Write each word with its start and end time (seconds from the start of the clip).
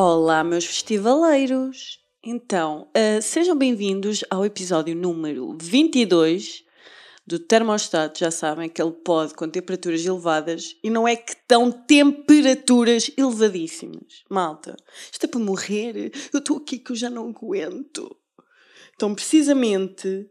Olá, 0.00 0.44
meus 0.44 0.64
festivaleiros! 0.64 1.98
Então, 2.22 2.88
uh, 2.96 3.20
sejam 3.20 3.58
bem-vindos 3.58 4.22
ao 4.30 4.46
episódio 4.46 4.94
número 4.94 5.58
22 5.60 6.62
do 7.26 7.40
Termostato. 7.40 8.20
Já 8.20 8.30
sabem, 8.30 8.66
aquele 8.66 8.92
pod 8.92 9.34
com 9.34 9.48
temperaturas 9.48 10.06
elevadas 10.06 10.76
e 10.84 10.88
não 10.88 11.08
é 11.08 11.16
que 11.16 11.32
estão 11.32 11.72
temperaturas 11.72 13.10
elevadíssimas. 13.18 14.22
Malta, 14.30 14.76
isto 15.10 15.24
é 15.24 15.28
para 15.28 15.40
morrer. 15.40 16.12
Eu 16.32 16.38
estou 16.38 16.58
aqui 16.58 16.78
que 16.78 16.92
eu 16.92 16.96
já 16.96 17.10
não 17.10 17.30
aguento. 17.30 18.16
Então, 18.94 19.12
precisamente 19.16 20.30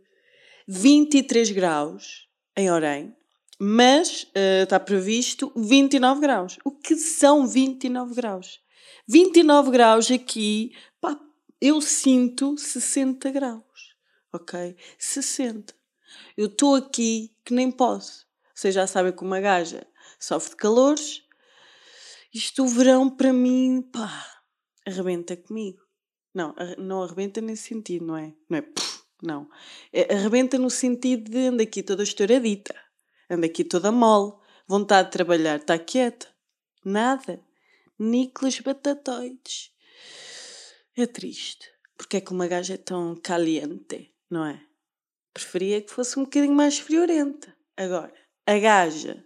23 0.66 1.52
graus 1.52 2.30
em 2.56 2.72
Orem, 2.72 3.14
mas 3.60 4.24
uh, 4.24 4.64
está 4.64 4.80
previsto 4.80 5.52
29 5.58 6.22
graus. 6.22 6.58
O 6.64 6.72
que 6.72 6.96
são 6.96 7.46
29 7.46 8.16
graus? 8.16 8.66
29 9.08 9.72
graus 9.72 10.12
aqui, 10.12 10.76
pá, 11.00 11.18
eu 11.62 11.80
sinto 11.80 12.58
60 12.58 13.32
graus, 13.32 13.96
ok? 14.34 14.76
60. 15.00 15.74
Eu 16.36 16.48
estou 16.48 16.76
aqui 16.76 17.34
que 17.46 17.54
nem 17.54 17.72
posso. 17.72 18.28
Vocês 18.54 18.76
já 18.76 18.86
sabem 18.86 19.14
que 19.14 19.24
uma 19.24 19.40
gaja 19.40 19.88
sofre 20.20 20.50
de 20.50 20.56
calores. 20.58 21.24
Isto 22.34 22.66
o 22.66 22.68
verão 22.68 23.10
para 23.10 23.32
mim, 23.32 23.82
pá, 23.82 24.42
arrebenta 24.86 25.38
comigo. 25.38 25.80
Não, 26.34 26.54
não 26.78 27.02
arrebenta 27.02 27.40
nesse 27.40 27.70
sentido, 27.70 28.06
não 28.06 28.18
é? 28.18 28.34
Não 28.50 28.58
é, 28.58 28.62
puf, 28.62 29.04
não. 29.24 29.50
É, 29.94 30.14
arrebenta 30.14 30.60
no 30.60 30.70
sentido 30.70 31.32
de 31.32 31.48
anda 31.48 31.64
aqui 31.64 31.82
toda 31.82 32.04
estouradita, 32.04 32.76
anda 33.30 33.46
aqui 33.46 33.64
toda 33.64 33.90
mole, 33.90 34.34
vontade 34.68 35.08
de 35.08 35.14
trabalhar, 35.14 35.56
está 35.56 35.80
quieta. 35.80 36.28
Nada. 36.84 37.47
Nicolas 38.00 38.60
Batatoides. 38.60 39.72
É 40.96 41.06
triste. 41.06 41.68
Porque 41.98 42.18
é 42.18 42.22
que 42.22 42.32
uma 42.32 42.48
gaja 42.48 42.76
é 42.76 42.78
tão 42.78 43.16
caliente, 43.16 44.14
não 44.30 44.46
é? 44.46 44.62
Preferia 45.34 45.82
que 45.82 45.92
fosse 45.92 46.20
um 46.20 46.24
bocadinho 46.24 46.54
mais 46.54 46.78
friorenta. 46.78 47.56
Agora, 47.76 48.14
a 48.46 48.60
gaja 48.60 49.26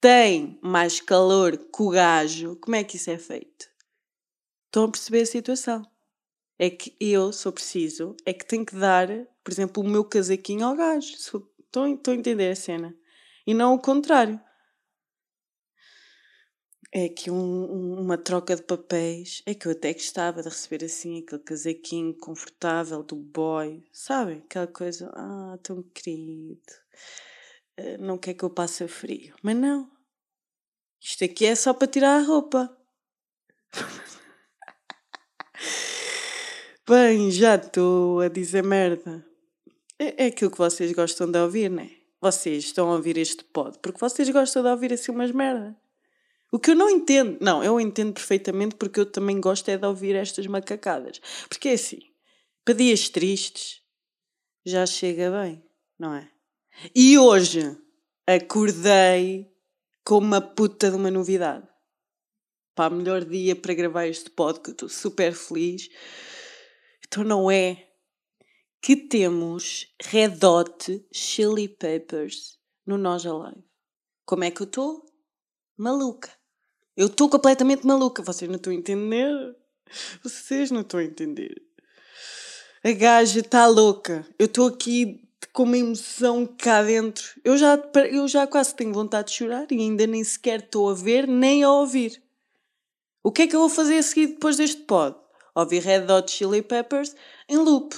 tem 0.00 0.58
mais 0.62 1.00
calor 1.00 1.56
que 1.56 1.82
o 1.82 1.90
gajo. 1.90 2.56
Como 2.56 2.76
é 2.76 2.84
que 2.84 2.96
isso 2.96 3.10
é 3.10 3.18
feito? 3.18 3.66
Estão 4.66 4.84
a 4.84 4.90
perceber 4.90 5.22
a 5.22 5.26
situação? 5.26 5.82
É 6.58 6.70
que 6.70 6.96
eu, 7.00 7.32
sou 7.32 7.52
preciso, 7.52 8.16
é 8.24 8.32
que 8.32 8.46
tenho 8.46 8.64
que 8.64 8.76
dar, 8.76 9.08
por 9.42 9.50
exemplo, 9.52 9.82
o 9.82 9.88
meu 9.88 10.04
casaquinho 10.04 10.66
ao 10.66 10.76
gajo. 10.76 11.14
Estão, 11.14 11.48
estão 11.58 12.12
a 12.12 12.14
entender 12.14 12.50
a 12.50 12.56
cena? 12.56 12.96
E 13.44 13.52
não 13.52 13.74
o 13.74 13.80
contrário 13.80 14.40
é 16.92 17.08
que 17.08 17.30
um, 17.30 17.98
uma 17.98 18.18
troca 18.18 18.54
de 18.54 18.62
papéis 18.62 19.42
é 19.46 19.54
que 19.54 19.66
eu 19.66 19.72
até 19.72 19.94
gostava 19.94 20.42
de 20.42 20.48
receber 20.50 20.84
assim 20.84 21.20
aquele 21.20 21.40
casaquinho 21.42 22.14
confortável 22.18 23.02
do 23.02 23.16
boy, 23.16 23.82
sabem? 23.90 24.38
Aquela 24.38 24.66
coisa, 24.66 25.10
ah, 25.14 25.58
tão 25.62 25.82
querido, 25.82 26.60
eh, 27.78 27.96
não 27.96 28.18
quer 28.18 28.34
que 28.34 28.44
eu 28.44 28.50
passe 28.50 28.86
frio. 28.88 29.34
Mas 29.42 29.56
não, 29.56 29.90
isto 31.00 31.24
aqui 31.24 31.46
é 31.46 31.54
só 31.54 31.72
para 31.72 31.88
tirar 31.88 32.18
a 32.18 32.22
roupa. 32.22 32.76
Bem, 36.86 37.30
já 37.30 37.54
estou 37.56 38.20
a 38.20 38.28
dizer 38.28 38.62
merda. 38.62 39.26
É, 39.98 40.24
é 40.24 40.26
aquilo 40.26 40.50
que 40.50 40.58
vocês 40.58 40.92
gostam 40.92 41.30
de 41.30 41.38
ouvir, 41.38 41.70
não 41.70 41.82
é? 41.82 41.90
Vocês 42.20 42.64
estão 42.64 42.90
a 42.90 42.96
ouvir 42.96 43.16
este 43.16 43.42
pod 43.44 43.78
porque 43.80 43.98
vocês 43.98 44.28
gostam 44.28 44.62
de 44.62 44.68
ouvir 44.68 44.92
assim 44.92 45.10
umas 45.10 45.32
merdas. 45.32 45.74
O 46.54 46.58
que 46.58 46.72
eu 46.72 46.74
não 46.74 46.90
entendo, 46.90 47.38
não, 47.40 47.64
eu 47.64 47.80
entendo 47.80 48.12
perfeitamente 48.12 48.74
porque 48.74 49.00
eu 49.00 49.10
também 49.10 49.40
gosto 49.40 49.70
é 49.70 49.78
de 49.78 49.86
ouvir 49.86 50.14
estas 50.14 50.46
macacadas. 50.46 51.18
Porque 51.48 51.70
é 51.70 51.72
assim, 51.72 52.00
para 52.62 52.74
dias 52.74 53.08
tristes 53.08 53.80
já 54.62 54.84
chega 54.84 55.30
bem, 55.30 55.64
não 55.98 56.14
é? 56.14 56.30
E 56.94 57.18
hoje 57.18 57.74
acordei 58.26 59.50
com 60.04 60.18
uma 60.18 60.42
puta 60.42 60.90
de 60.90 60.96
uma 60.96 61.10
novidade. 61.10 61.66
Pá, 62.74 62.90
melhor 62.90 63.24
dia 63.24 63.56
para 63.56 63.72
gravar 63.72 64.06
este 64.06 64.28
podcast, 64.28 64.72
estou 64.72 64.88
super 64.90 65.32
feliz. 65.32 65.88
Então 67.06 67.24
não 67.24 67.50
é 67.50 67.88
que 68.82 68.94
temos 68.94 69.86
Red 70.02 70.38
Hot 70.44 71.06
Chili 71.14 71.66
Peppers 71.66 72.58
no 72.86 72.98
Nós 72.98 73.24
Alive. 73.24 73.64
Como 74.26 74.44
é 74.44 74.50
que 74.50 74.60
eu 74.60 74.66
estou? 74.66 75.06
Maluca. 75.78 76.41
Eu 76.96 77.06
estou 77.06 77.28
completamente 77.28 77.86
maluca. 77.86 78.22
Vocês 78.22 78.48
não 78.48 78.56
estão 78.56 78.72
a 78.72 78.76
entender? 78.76 79.56
Vocês 80.22 80.70
não 80.70 80.82
estão 80.82 81.00
a 81.00 81.04
entender. 81.04 81.62
A 82.84 82.92
gaja 82.92 83.40
está 83.40 83.66
louca. 83.66 84.26
Eu 84.38 84.46
estou 84.46 84.66
aqui 84.66 85.22
com 85.52 85.64
uma 85.64 85.78
emoção 85.78 86.46
cá 86.46 86.82
dentro. 86.82 87.24
Eu 87.44 87.56
já, 87.56 87.78
eu 88.10 88.26
já 88.28 88.46
quase 88.46 88.74
tenho 88.74 88.92
vontade 88.92 89.28
de 89.28 89.34
chorar 89.34 89.66
e 89.70 89.78
ainda 89.80 90.06
nem 90.06 90.22
sequer 90.24 90.60
estou 90.60 90.90
a 90.90 90.94
ver 90.94 91.26
nem 91.26 91.62
a 91.62 91.70
ouvir. 91.70 92.22
O 93.22 93.30
que 93.30 93.42
é 93.42 93.46
que 93.46 93.54
eu 93.54 93.60
vou 93.60 93.68
fazer 93.68 93.98
a 93.98 94.02
seguir 94.02 94.28
depois 94.28 94.56
deste 94.56 94.82
pod? 94.82 95.16
Ouvir 95.54 95.80
Red 95.80 96.10
Hot 96.10 96.30
Chili 96.30 96.62
Peppers 96.62 97.14
em 97.48 97.58
loop. 97.58 97.94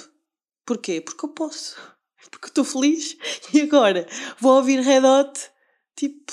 Porquê? 0.67 1.01
Porque 1.01 1.25
eu 1.25 1.31
posso. 1.31 1.77
Porque 2.31 2.49
estou 2.49 2.65
feliz. 2.65 3.17
E 3.53 3.63
agora 3.63 4.07
vou 4.39 4.57
ouvir 4.57 4.81
Red 4.81 5.05
Hot 5.05 5.51
tipo 5.97 6.33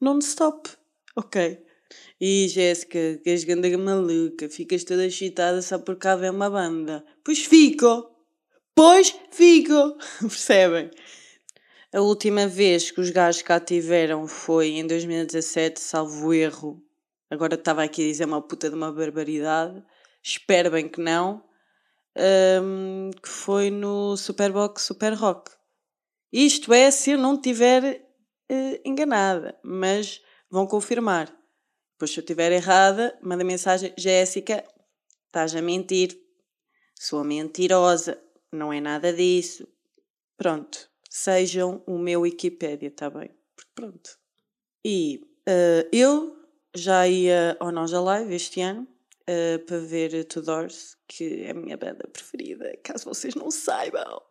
non-stop. 0.00 0.81
Ok. 1.14 1.62
E 2.20 2.48
Jéssica, 2.48 3.20
que 3.22 3.30
és 3.30 3.44
ganda 3.44 3.68
maluca, 3.76 4.48
ficas 4.48 4.84
toda 4.84 5.06
excitada 5.06 5.60
só 5.60 5.78
por 5.78 5.96
cá 5.96 6.16
vem 6.16 6.30
uma 6.30 6.48
banda. 6.48 7.04
Pois 7.22 7.44
fico! 7.44 8.10
Pois 8.74 9.14
fico! 9.30 9.98
Percebem? 10.20 10.90
A 11.92 12.00
última 12.00 12.46
vez 12.46 12.90
que 12.90 13.00
os 13.00 13.10
gajos 13.10 13.42
cá 13.42 13.60
tiveram 13.60 14.26
foi 14.26 14.68
em 14.78 14.86
2017, 14.86 15.78
salvo 15.78 16.32
erro. 16.32 16.82
Agora 17.28 17.54
estava 17.54 17.82
aqui 17.82 18.02
a 18.02 18.06
dizer 18.06 18.24
uma 18.24 18.40
puta 18.40 18.70
de 18.70 18.74
uma 18.74 18.90
barbaridade. 18.90 19.84
Espero 20.22 20.70
bem 20.70 20.88
que 20.88 21.00
não. 21.00 21.44
Um, 22.16 23.10
que 23.22 23.28
foi 23.28 23.70
no 23.70 24.16
Superbox 24.16 24.82
Super 24.82 25.12
Rock. 25.12 25.50
Isto 26.32 26.72
é, 26.72 26.90
se 26.90 27.10
eu 27.10 27.18
não 27.18 27.34
estiver 27.34 28.06
uh, 28.50 28.80
enganada. 28.84 29.58
Mas 29.62 30.22
vão 30.52 30.66
confirmar. 30.66 31.34
Depois, 31.94 32.10
se 32.10 32.20
eu 32.20 32.22
estiver 32.22 32.52
errada, 32.52 33.18
manda 33.22 33.42
mensagem: 33.42 33.94
Jéssica, 33.96 34.62
estás 35.26 35.56
a 35.56 35.62
mentir. 35.62 36.20
Sou 36.94 37.24
mentirosa. 37.24 38.22
Não 38.52 38.70
é 38.70 38.80
nada 38.80 39.10
disso. 39.12 39.66
Pronto. 40.36 40.90
Sejam 41.08 41.82
o 41.86 41.98
meu 41.98 42.20
Wikipédia, 42.20 42.88
está 42.88 43.08
bem? 43.08 43.30
Pronto. 43.74 44.18
E 44.84 45.20
uh, 45.48 45.88
eu 45.90 46.36
já 46.74 47.08
ia 47.08 47.56
ao 47.58 47.72
Nós 47.72 47.92
Live 47.92 48.34
este 48.34 48.60
ano 48.60 48.86
uh, 49.22 49.58
para 49.64 49.78
ver 49.78 50.24
Tudors, 50.24 50.96
que 51.06 51.44
é 51.44 51.50
a 51.50 51.54
minha 51.54 51.76
banda 51.76 52.06
preferida, 52.08 52.76
caso 52.82 53.04
vocês 53.04 53.34
não 53.34 53.50
saibam. 53.50 54.22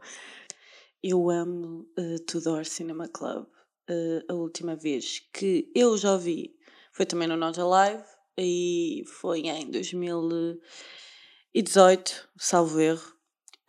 Eu 1.04 1.30
amo 1.30 1.88
uh, 1.98 2.20
Tudor 2.26 2.66
Cinema 2.66 3.08
Club 3.08 3.48
uh, 3.90 4.22
a 4.28 4.34
última 4.34 4.76
vez 4.76 5.20
que 5.34 5.72
eu 5.76 5.98
já 5.98 6.18
vi 6.18 6.56
foi 6.92 7.06
também 7.06 7.28
no 7.28 7.38
Nota 7.38 7.64
Live 7.66 8.04
e 8.38 9.04
foi 9.08 9.42
em 9.42 9.70
2018, 9.70 12.30
salvo 12.38 12.80
erro. 12.80 13.14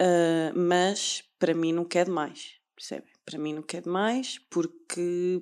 Uh, 0.00 0.58
mas 0.58 1.22
para 1.38 1.52
mim 1.54 1.72
não 1.72 1.84
quer 1.84 2.06
demais, 2.06 2.54
percebem? 2.74 3.12
Para 3.24 3.38
mim 3.38 3.54
não 3.54 3.62
quer 3.62 3.82
demais 3.82 4.40
porque 4.50 5.40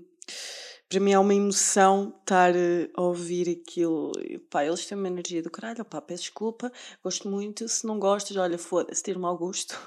para 0.91 0.99
mim 0.99 1.13
é 1.13 1.19
uma 1.19 1.35
emoção 1.35 2.13
estar 2.21 2.53
a 2.95 3.01
ouvir 3.01 3.49
aquilo. 3.49 4.11
Pá, 4.51 4.65
eles 4.65 4.85
têm 4.87 4.99
uma 4.99 5.07
energia 5.07 5.41
do 5.41 5.49
caralho. 5.49 5.85
Pá, 5.85 6.01
peço 6.01 6.25
desculpa, 6.25 6.71
gosto 7.03 7.29
muito. 7.29 7.69
Se 7.69 7.87
não 7.87 7.99
gostas, 7.99 8.37
olha, 8.37 8.59
foda-se, 8.59 9.15
mau 9.15 9.39
gosto. 9.39 9.79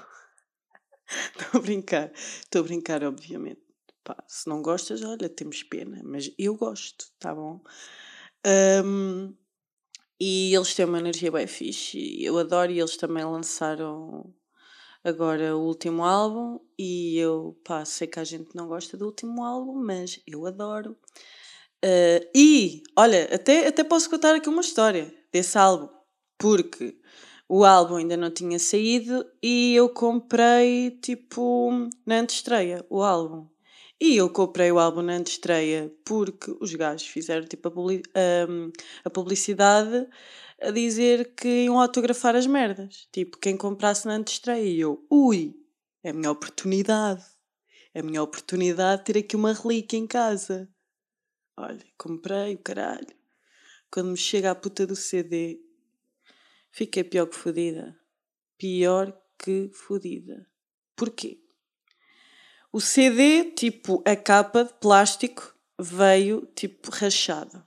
Estou 1.38 1.60
a 1.60 1.62
brincar, 1.62 2.10
estou 2.14 2.60
a 2.60 2.64
brincar, 2.64 3.04
obviamente. 3.04 3.63
Pá, 4.04 4.22
se 4.28 4.48
não 4.48 4.60
gostas, 4.60 5.02
olha, 5.02 5.30
temos 5.30 5.62
pena, 5.62 6.02
mas 6.04 6.30
eu 6.38 6.54
gosto, 6.56 7.06
tá 7.18 7.34
bom? 7.34 7.60
Um, 8.84 9.34
e 10.20 10.54
eles 10.54 10.74
têm 10.74 10.84
uma 10.84 10.98
energia 10.98 11.32
bem 11.32 11.46
fixe, 11.46 12.22
eu 12.22 12.38
adoro, 12.38 12.70
e 12.70 12.78
eles 12.78 12.98
também 12.98 13.24
lançaram 13.24 14.34
agora 15.02 15.56
o 15.56 15.62
último 15.66 16.04
álbum, 16.04 16.60
e 16.78 17.16
eu, 17.18 17.58
pá, 17.64 17.84
sei 17.86 18.06
que 18.06 18.20
a 18.20 18.24
gente 18.24 18.54
não 18.54 18.68
gosta 18.68 18.96
do 18.96 19.06
último 19.06 19.42
álbum, 19.42 19.74
mas 19.82 20.20
eu 20.26 20.46
adoro. 20.46 20.98
Uh, 21.84 22.28
e, 22.34 22.82
olha, 22.96 23.24
até, 23.34 23.66
até 23.68 23.84
posso 23.84 24.10
contar 24.10 24.34
aqui 24.34 24.48
uma 24.50 24.60
história 24.62 25.14
desse 25.32 25.56
álbum, 25.58 25.88
porque 26.38 26.98
o 27.48 27.64
álbum 27.64 27.96
ainda 27.96 28.16
não 28.16 28.30
tinha 28.30 28.58
saído 28.58 29.24
e 29.42 29.74
eu 29.74 29.88
comprei, 29.88 30.90
tipo, 31.02 31.70
na 32.06 32.20
antestreia, 32.20 32.84
o 32.90 33.02
álbum. 33.02 33.53
E 34.00 34.16
eu 34.16 34.28
comprei 34.28 34.72
o 34.72 34.78
álbum 34.78 35.02
na 35.02 35.18
estreia 35.18 35.92
porque 36.04 36.50
os 36.60 36.74
gajos 36.74 37.06
fizeram 37.06 37.46
tipo 37.46 37.68
a, 37.68 37.70
publi 37.70 38.02
a 39.04 39.10
publicidade 39.10 40.08
a 40.60 40.70
dizer 40.70 41.34
que 41.34 41.64
iam 41.64 41.80
autografar 41.80 42.34
as 42.34 42.46
merdas. 42.46 43.08
Tipo, 43.12 43.38
quem 43.38 43.56
comprasse 43.56 44.06
na 44.06 44.18
estreia. 44.20 44.64
E 44.64 44.80
eu, 44.80 45.06
ui, 45.10 45.54
é 46.02 46.10
a 46.10 46.12
minha 46.12 46.30
oportunidade. 46.30 47.24
É 47.92 48.00
a 48.00 48.02
minha 48.02 48.22
oportunidade 48.22 49.04
de 49.04 49.12
ter 49.12 49.18
aqui 49.20 49.36
uma 49.36 49.52
relíquia 49.52 49.96
em 49.96 50.06
casa. 50.06 50.68
Olha, 51.56 51.84
comprei 51.96 52.54
o 52.54 52.58
caralho. 52.58 53.06
Quando 53.90 54.10
me 54.10 54.16
chega 54.16 54.50
a 54.50 54.54
puta 54.56 54.84
do 54.84 54.96
CD, 54.96 55.60
fiquei 56.72 57.04
pior 57.04 57.26
que 57.26 57.36
fodida. 57.36 57.96
Pior 58.58 59.16
que 59.38 59.70
fodida. 59.72 60.48
Porquê? 60.96 61.43
O 62.74 62.80
CD, 62.80 63.52
tipo, 63.52 64.02
a 64.04 64.16
capa 64.16 64.64
de 64.64 64.72
plástico, 64.80 65.54
veio, 65.78 66.44
tipo, 66.56 66.90
rachada. 66.90 67.64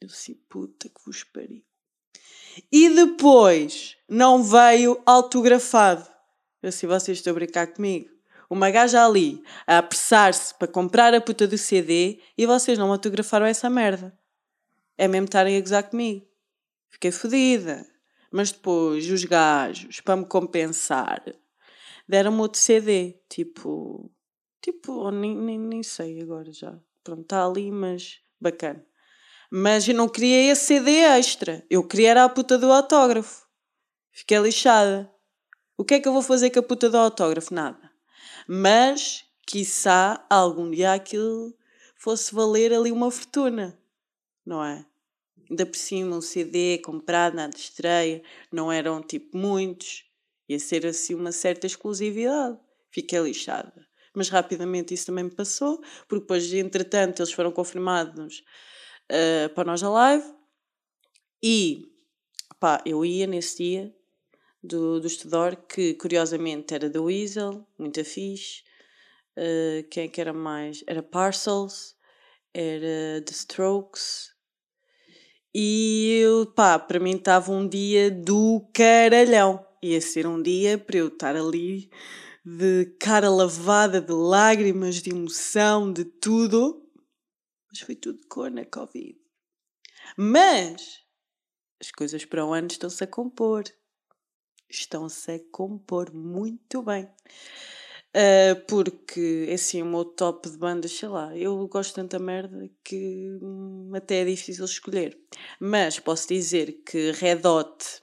Eu 0.00 0.08
disse, 0.08 0.34
puta 0.48 0.88
que 0.88 0.98
vos 1.04 1.22
pariu. 1.24 1.62
E 2.72 2.88
depois, 2.88 3.98
não 4.08 4.42
veio 4.42 4.98
autografado. 5.04 6.08
Eu 6.62 6.70
disse, 6.70 6.86
vocês 6.86 7.18
estão 7.18 7.32
a 7.32 7.34
brincar 7.34 7.66
comigo? 7.66 8.08
Uma 8.48 8.70
gaja 8.70 9.04
ali, 9.04 9.44
a 9.66 9.76
apressar-se 9.76 10.54
para 10.54 10.66
comprar 10.66 11.12
a 11.12 11.20
puta 11.20 11.46
do 11.46 11.58
CD 11.58 12.18
e 12.38 12.46
vocês 12.46 12.78
não 12.78 12.90
autografaram 12.90 13.44
essa 13.44 13.68
merda. 13.68 14.18
É 14.96 15.06
mesmo 15.06 15.26
estarem 15.26 15.58
a 15.58 15.60
gozar 15.60 15.82
comigo. 15.82 16.26
Fiquei 16.88 17.10
fodida. 17.10 17.86
Mas 18.32 18.52
depois, 18.52 19.10
os 19.10 19.22
gajos, 19.22 20.00
para 20.00 20.16
me 20.16 20.24
compensar, 20.24 21.22
deram-me 22.08 22.40
outro 22.40 22.58
CD. 22.58 23.20
Tipo, 23.28 24.10
Tipo, 24.66 25.12
nem, 25.12 25.32
nem, 25.36 25.60
nem 25.60 25.80
sei 25.80 26.20
agora 26.20 26.50
já. 26.50 26.76
Pronto, 27.04 27.22
está 27.22 27.46
ali, 27.46 27.70
mas 27.70 28.18
bacana. 28.40 28.84
Mas 29.48 29.86
eu 29.86 29.94
não 29.94 30.08
queria 30.08 30.50
esse 30.50 30.64
CD 30.64 30.90
extra. 30.90 31.64
Eu 31.70 31.86
queria 31.86 32.10
era 32.10 32.24
a 32.24 32.28
puta 32.28 32.58
do 32.58 32.72
autógrafo. 32.72 33.46
Fiquei 34.10 34.38
lixada. 34.38 35.08
O 35.76 35.84
que 35.84 35.94
é 35.94 36.00
que 36.00 36.08
eu 36.08 36.12
vou 36.12 36.20
fazer 36.20 36.50
com 36.50 36.58
a 36.58 36.64
puta 36.64 36.90
do 36.90 36.96
autógrafo? 36.96 37.54
Nada. 37.54 37.92
Mas, 38.48 39.24
quiçá, 39.46 40.26
algum 40.28 40.68
dia 40.68 40.94
aquilo 40.94 41.56
fosse 41.94 42.34
valer 42.34 42.72
ali 42.72 42.90
uma 42.90 43.08
fortuna. 43.08 43.78
Não 44.44 44.64
é? 44.64 44.84
Ainda 45.48 45.64
por 45.64 45.76
cima, 45.76 46.16
um 46.16 46.20
CD 46.20 46.78
comprado 46.78 47.36
na 47.36 47.48
estreia, 47.50 48.20
não 48.50 48.72
eram 48.72 49.00
tipo 49.00 49.38
muitos. 49.38 50.04
Ia 50.48 50.58
ser 50.58 50.84
assim 50.86 51.14
uma 51.14 51.30
certa 51.30 51.68
exclusividade. 51.68 52.58
Fiquei 52.90 53.20
lixada 53.20 53.85
mas 54.16 54.30
rapidamente 54.30 54.94
isso 54.94 55.06
também 55.06 55.24
me 55.24 55.30
passou, 55.30 55.80
porque 56.08 56.22
depois, 56.22 56.52
entretanto, 56.54 57.20
eles 57.20 57.32
foram 57.32 57.52
confirmados 57.52 58.42
uh, 59.12 59.48
para 59.54 59.64
nós 59.64 59.82
a 59.82 59.90
live 59.90 60.24
e 61.42 61.92
pá, 62.58 62.82
eu 62.86 63.04
ia 63.04 63.26
nesse 63.26 63.62
dia 63.62 63.94
do, 64.62 64.98
do 64.98 65.06
Estudor, 65.06 65.54
que 65.54 65.94
curiosamente 65.94 66.74
era 66.74 66.88
da 66.88 67.00
Weasel, 67.00 67.66
muito 67.78 68.02
fixe. 68.04 68.62
Uh, 69.36 69.86
quem 69.90 70.04
é 70.04 70.08
que 70.08 70.20
era 70.20 70.32
mais? 70.32 70.82
Era 70.86 71.02
Parcels, 71.02 71.94
era 72.54 73.20
The 73.22 73.32
Strokes. 73.32 74.34
E 75.54 76.20
eu, 76.22 76.46
pá, 76.46 76.78
para 76.78 76.98
mim 76.98 77.16
estava 77.16 77.52
um 77.52 77.68
dia 77.68 78.10
do 78.10 78.66
caralhão. 78.72 79.64
Ia 79.82 80.00
ser 80.00 80.26
um 80.26 80.42
dia 80.42 80.78
para 80.78 80.96
eu 80.96 81.08
estar 81.08 81.36
ali 81.36 81.90
de 82.46 82.86
cara 83.00 83.28
lavada 83.28 84.00
de 84.00 84.12
lágrimas, 84.12 85.02
de 85.02 85.10
emoção, 85.10 85.92
de 85.92 86.04
tudo. 86.04 86.80
Mas 87.68 87.80
foi 87.80 87.96
tudo 87.96 88.24
cor 88.28 88.52
na 88.52 88.64
Covid. 88.64 89.18
Mas 90.16 91.00
as 91.80 91.90
coisas 91.90 92.24
para 92.24 92.46
o 92.46 92.52
ano 92.52 92.68
estão-se 92.68 93.02
a 93.02 93.06
compor. 93.08 93.64
Estão-se 94.70 95.32
a 95.32 95.40
compor 95.50 96.14
muito 96.14 96.82
bem. 96.82 97.10
Uh, 98.14 98.64
porque, 98.68 99.46
é 99.48 99.54
assim, 99.54 99.82
o 99.82 99.86
meu 99.86 100.04
top 100.04 100.48
de 100.48 100.56
bandas, 100.56 100.92
sei 100.92 101.08
lá, 101.08 101.36
eu 101.36 101.66
gosto 101.66 101.96
tanta 101.96 102.18
merda 102.20 102.70
que 102.84 103.28
hum, 103.42 103.90
até 103.92 104.22
é 104.22 104.24
difícil 104.24 104.64
escolher. 104.64 105.18
Mas 105.60 105.98
posso 105.98 106.28
dizer 106.28 106.84
que 106.84 107.10
Red 107.10 107.44
Hot 107.44 108.02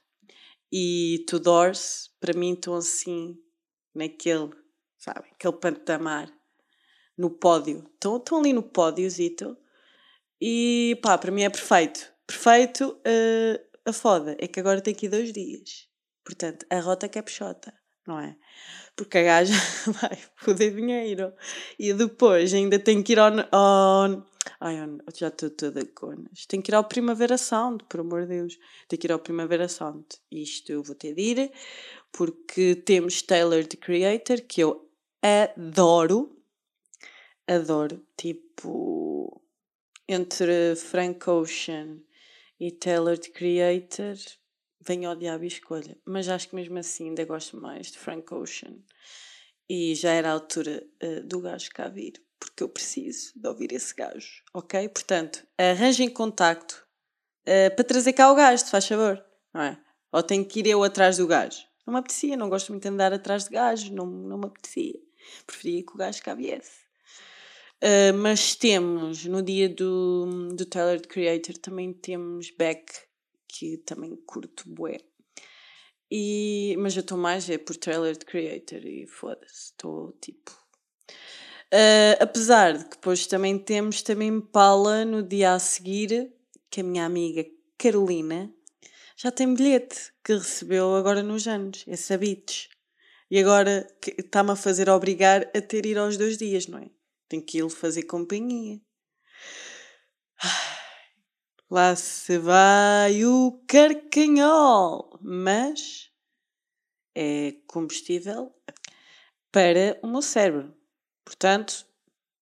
e 0.69 1.23
Tudors, 1.29 2.11
para 2.19 2.37
mim, 2.37 2.53
estão 2.53 2.75
assim 2.75 3.37
naquele, 3.93 4.51
sabe, 4.97 5.29
aquele 5.31 5.53
patamar, 5.53 6.31
no 7.17 7.29
pódio. 7.29 7.89
Estão, 7.93 8.17
estão 8.17 8.39
ali 8.39 8.53
no 8.53 8.63
pódio, 8.63 9.09
Zito. 9.09 9.57
E 10.41 10.99
pá, 11.01 11.17
para 11.17 11.31
mim 11.31 11.43
é 11.43 11.49
perfeito. 11.49 12.11
Perfeito, 12.25 12.99
uh, 12.99 13.79
a 13.85 13.93
foda 13.93 14.35
é 14.39 14.47
que 14.47 14.59
agora 14.59 14.81
tem 14.81 14.93
aqui 14.93 15.07
dois 15.07 15.31
dias. 15.31 15.87
Portanto, 16.23 16.65
a 16.69 16.79
rota 16.79 17.09
que 17.09 17.19
é 17.19 17.21
peixota, 17.21 17.73
não 18.07 18.19
é? 18.19 18.35
Porque 18.95 19.17
a 19.17 19.23
gaja 19.23 19.53
vai 20.01 20.17
poder 20.43 20.75
dinheiro. 20.75 21.33
E 21.79 21.93
depois 21.93 22.53
ainda 22.53 22.77
tem 22.79 23.01
que 23.01 23.13
ir 23.13 23.19
ao. 23.19 23.31
ao 23.51 24.25
ai, 24.59 24.75
já 25.15 25.29
estou 25.29 25.49
toda 25.49 25.85
conas. 25.85 26.45
Tem 26.47 26.61
que 26.61 26.71
ir 26.71 26.75
ao 26.75 26.83
Primavera 26.83 27.37
Sound, 27.37 27.83
por 27.89 28.01
amor 28.01 28.23
de 28.23 28.35
Deus. 28.35 28.59
Tem 28.87 28.99
que 28.99 29.07
ir 29.07 29.11
ao 29.11 29.19
Primavera 29.19 29.67
Sound. 29.67 30.05
Isto 30.31 30.71
eu 30.71 30.83
vou 30.83 30.95
ter 30.95 31.13
de 31.13 31.21
ir 31.21 31.51
porque 32.13 32.75
temos 32.75 33.23
Taylor 33.23 33.65
the 33.65 33.75
Creator, 33.75 34.41
que 34.41 34.61
eu 34.61 34.87
adoro. 35.21 36.37
Adoro. 37.47 38.05
Tipo, 38.15 39.41
entre 40.07 40.75
Frank 40.75 41.27
Ocean 41.27 42.01
e 42.59 42.71
Taylor 42.71 43.17
the 43.17 43.29
Creator, 43.31 44.15
venho 44.85 45.09
ao 45.09 45.15
diabo 45.15 45.43
e 45.43 45.47
escolha. 45.47 45.97
Mas 46.05 46.27
acho 46.27 46.49
que 46.49 46.55
mesmo 46.55 46.77
assim 46.77 47.09
ainda 47.09 47.25
gosto 47.25 47.57
mais 47.57 47.91
de 47.91 47.97
Frank 47.97 48.33
Ocean. 48.33 48.75
E 49.69 49.95
já 49.95 50.11
era 50.11 50.29
a 50.29 50.33
altura 50.33 50.83
uh, 51.01 51.23
do 51.25 51.39
gajo 51.39 51.69
cá 51.73 51.87
vir, 51.87 52.21
porque 52.39 52.63
eu 52.63 52.69
preciso 52.69 53.31
de 53.35 53.47
ouvir 53.47 53.71
esse 53.71 53.95
gajo, 53.95 54.43
ok? 54.53 54.89
Portanto, 54.89 55.47
arranjem 55.57 56.09
contacto 56.09 56.85
uh, 57.47 57.73
para 57.75 57.85
trazer 57.85 58.13
cá 58.13 58.31
o 58.31 58.35
gajo, 58.35 58.65
faz 58.65 58.85
favor, 58.85 59.23
não 59.53 59.61
é? 59.61 59.79
Ou 60.11 60.21
tenho 60.21 60.45
que 60.45 60.59
ir 60.59 60.67
eu 60.67 60.83
atrás 60.83 61.17
do 61.17 61.25
gajo? 61.25 61.65
Não 61.87 61.93
me 61.93 61.99
apetecia, 61.99 62.37
não 62.37 62.49
gosto 62.49 62.71
muito 62.71 62.83
de 62.83 62.89
andar 62.89 63.13
atrás 63.13 63.45
de 63.45 63.51
gajos, 63.51 63.89
não, 63.89 64.05
não 64.05 64.37
me 64.37 64.45
apetecia. 64.45 64.99
Preferia 65.47 65.83
que 65.83 65.93
o 65.93 65.97
gajo 65.97 66.21
cá 66.21 66.35
viesse. 66.35 66.83
Uh, 67.81 68.15
mas 68.15 68.55
temos, 68.55 69.25
no 69.25 69.41
dia 69.41 69.67
do, 69.67 70.49
do 70.53 70.65
the 70.65 70.99
Creator, 70.99 71.57
também 71.57 71.91
temos 71.91 72.51
Beck, 72.51 72.85
que 73.53 73.77
também 73.77 74.15
curto 74.25 74.63
bué. 74.67 74.97
E, 76.11 76.75
mas 76.79 76.95
eu 76.95 77.01
estou 77.01 77.17
mais 77.17 77.49
é 77.49 77.57
por 77.57 77.75
Tyler 77.75 78.17
the 78.17 78.25
Creator 78.25 78.85
e 78.85 79.07
foda-se, 79.07 79.65
estou 79.65 80.11
tipo... 80.21 80.51
Uh, 81.73 82.13
apesar 82.19 82.77
de 82.77 82.83
que 82.83 82.91
depois 82.91 83.25
também 83.25 83.57
temos 83.57 84.03
também 84.03 84.39
Paula 84.39 85.03
no 85.05 85.23
dia 85.23 85.53
a 85.53 85.59
seguir, 85.59 86.31
que 86.69 86.81
a 86.81 86.83
minha 86.83 87.03
amiga 87.03 87.43
Carolina 87.79 88.53
já 89.17 89.31
tem 89.31 89.53
bilhete 89.55 90.13
que 90.23 90.33
recebeu 90.33 90.95
agora 90.95 91.23
nos 91.23 91.47
anos, 91.47 91.83
é 91.87 91.95
Sabites. 91.95 92.69
E 93.31 93.39
agora 93.39 93.87
está-me 94.19 94.51
a 94.51 94.55
fazer 94.55 94.87
obrigar 94.87 95.49
a 95.55 95.61
ter 95.61 95.87
ir 95.87 95.97
aos 95.97 96.15
dois 96.15 96.37
dias, 96.37 96.67
não 96.67 96.77
é? 96.77 96.91
Tenho 97.27 97.43
que 97.43 97.57
ir 97.57 97.69
fazer 97.69 98.03
companhia. 98.03 98.79
Lá 101.69 101.95
se 101.95 102.37
vai 102.37 103.25
o 103.25 103.63
carcanhol, 103.67 105.19
mas 105.21 106.11
é 107.15 107.53
combustível 107.67 108.53
para 109.51 109.99
o 110.03 110.07
meu 110.07 110.21
cérebro. 110.21 110.75
Portanto, 111.23 111.85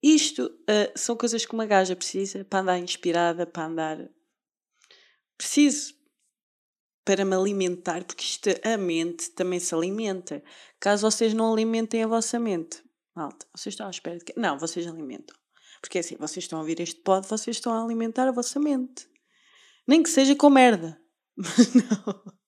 isto 0.02 0.46
uh, 0.46 0.92
são 0.96 1.16
coisas 1.16 1.46
que 1.46 1.54
uma 1.54 1.66
gaja 1.66 1.96
precisa 1.96 2.44
para 2.44 2.60
andar 2.60 2.80
inspirada, 2.80 3.46
para 3.46 3.66
andar. 3.66 4.10
Preciso 5.38 5.94
para 7.06 7.26
me 7.26 7.36
alimentar, 7.36 8.04
porque 8.04 8.24
isto, 8.24 8.50
a 8.64 8.78
mente 8.78 9.32
também 9.32 9.60
se 9.60 9.74
alimenta. 9.74 10.44
Caso 10.80 11.10
vocês 11.10 11.34
não 11.34 11.52
alimentem 11.52 12.04
a 12.04 12.08
vossa 12.08 12.40
mente, 12.40 12.84
malta, 13.16 13.46
vocês 13.56 13.74
estão 13.74 13.88
à 13.88 13.90
espera 13.90 14.18
de 14.18 14.26
que. 14.26 14.40
Não, 14.40 14.58
vocês 14.58 14.88
alimentam. 14.88 15.36
Porque 15.82 16.00
assim, 16.00 16.16
vocês 16.18 16.46
estão 16.46 16.60
a 16.60 16.62
ouvir 16.62 16.80
este 16.80 17.02
pod, 17.02 17.28
vocês 17.28 17.58
estão 17.58 17.74
a 17.74 17.84
alimentar 17.84 18.28
a 18.28 18.32
vossa 18.32 18.60
mente. 18.60 19.11
Nem 19.88 20.04
que 20.04 20.10
seja 20.10 20.36
com 20.36 20.50
merda. 20.50 21.00
Não. 21.38 22.42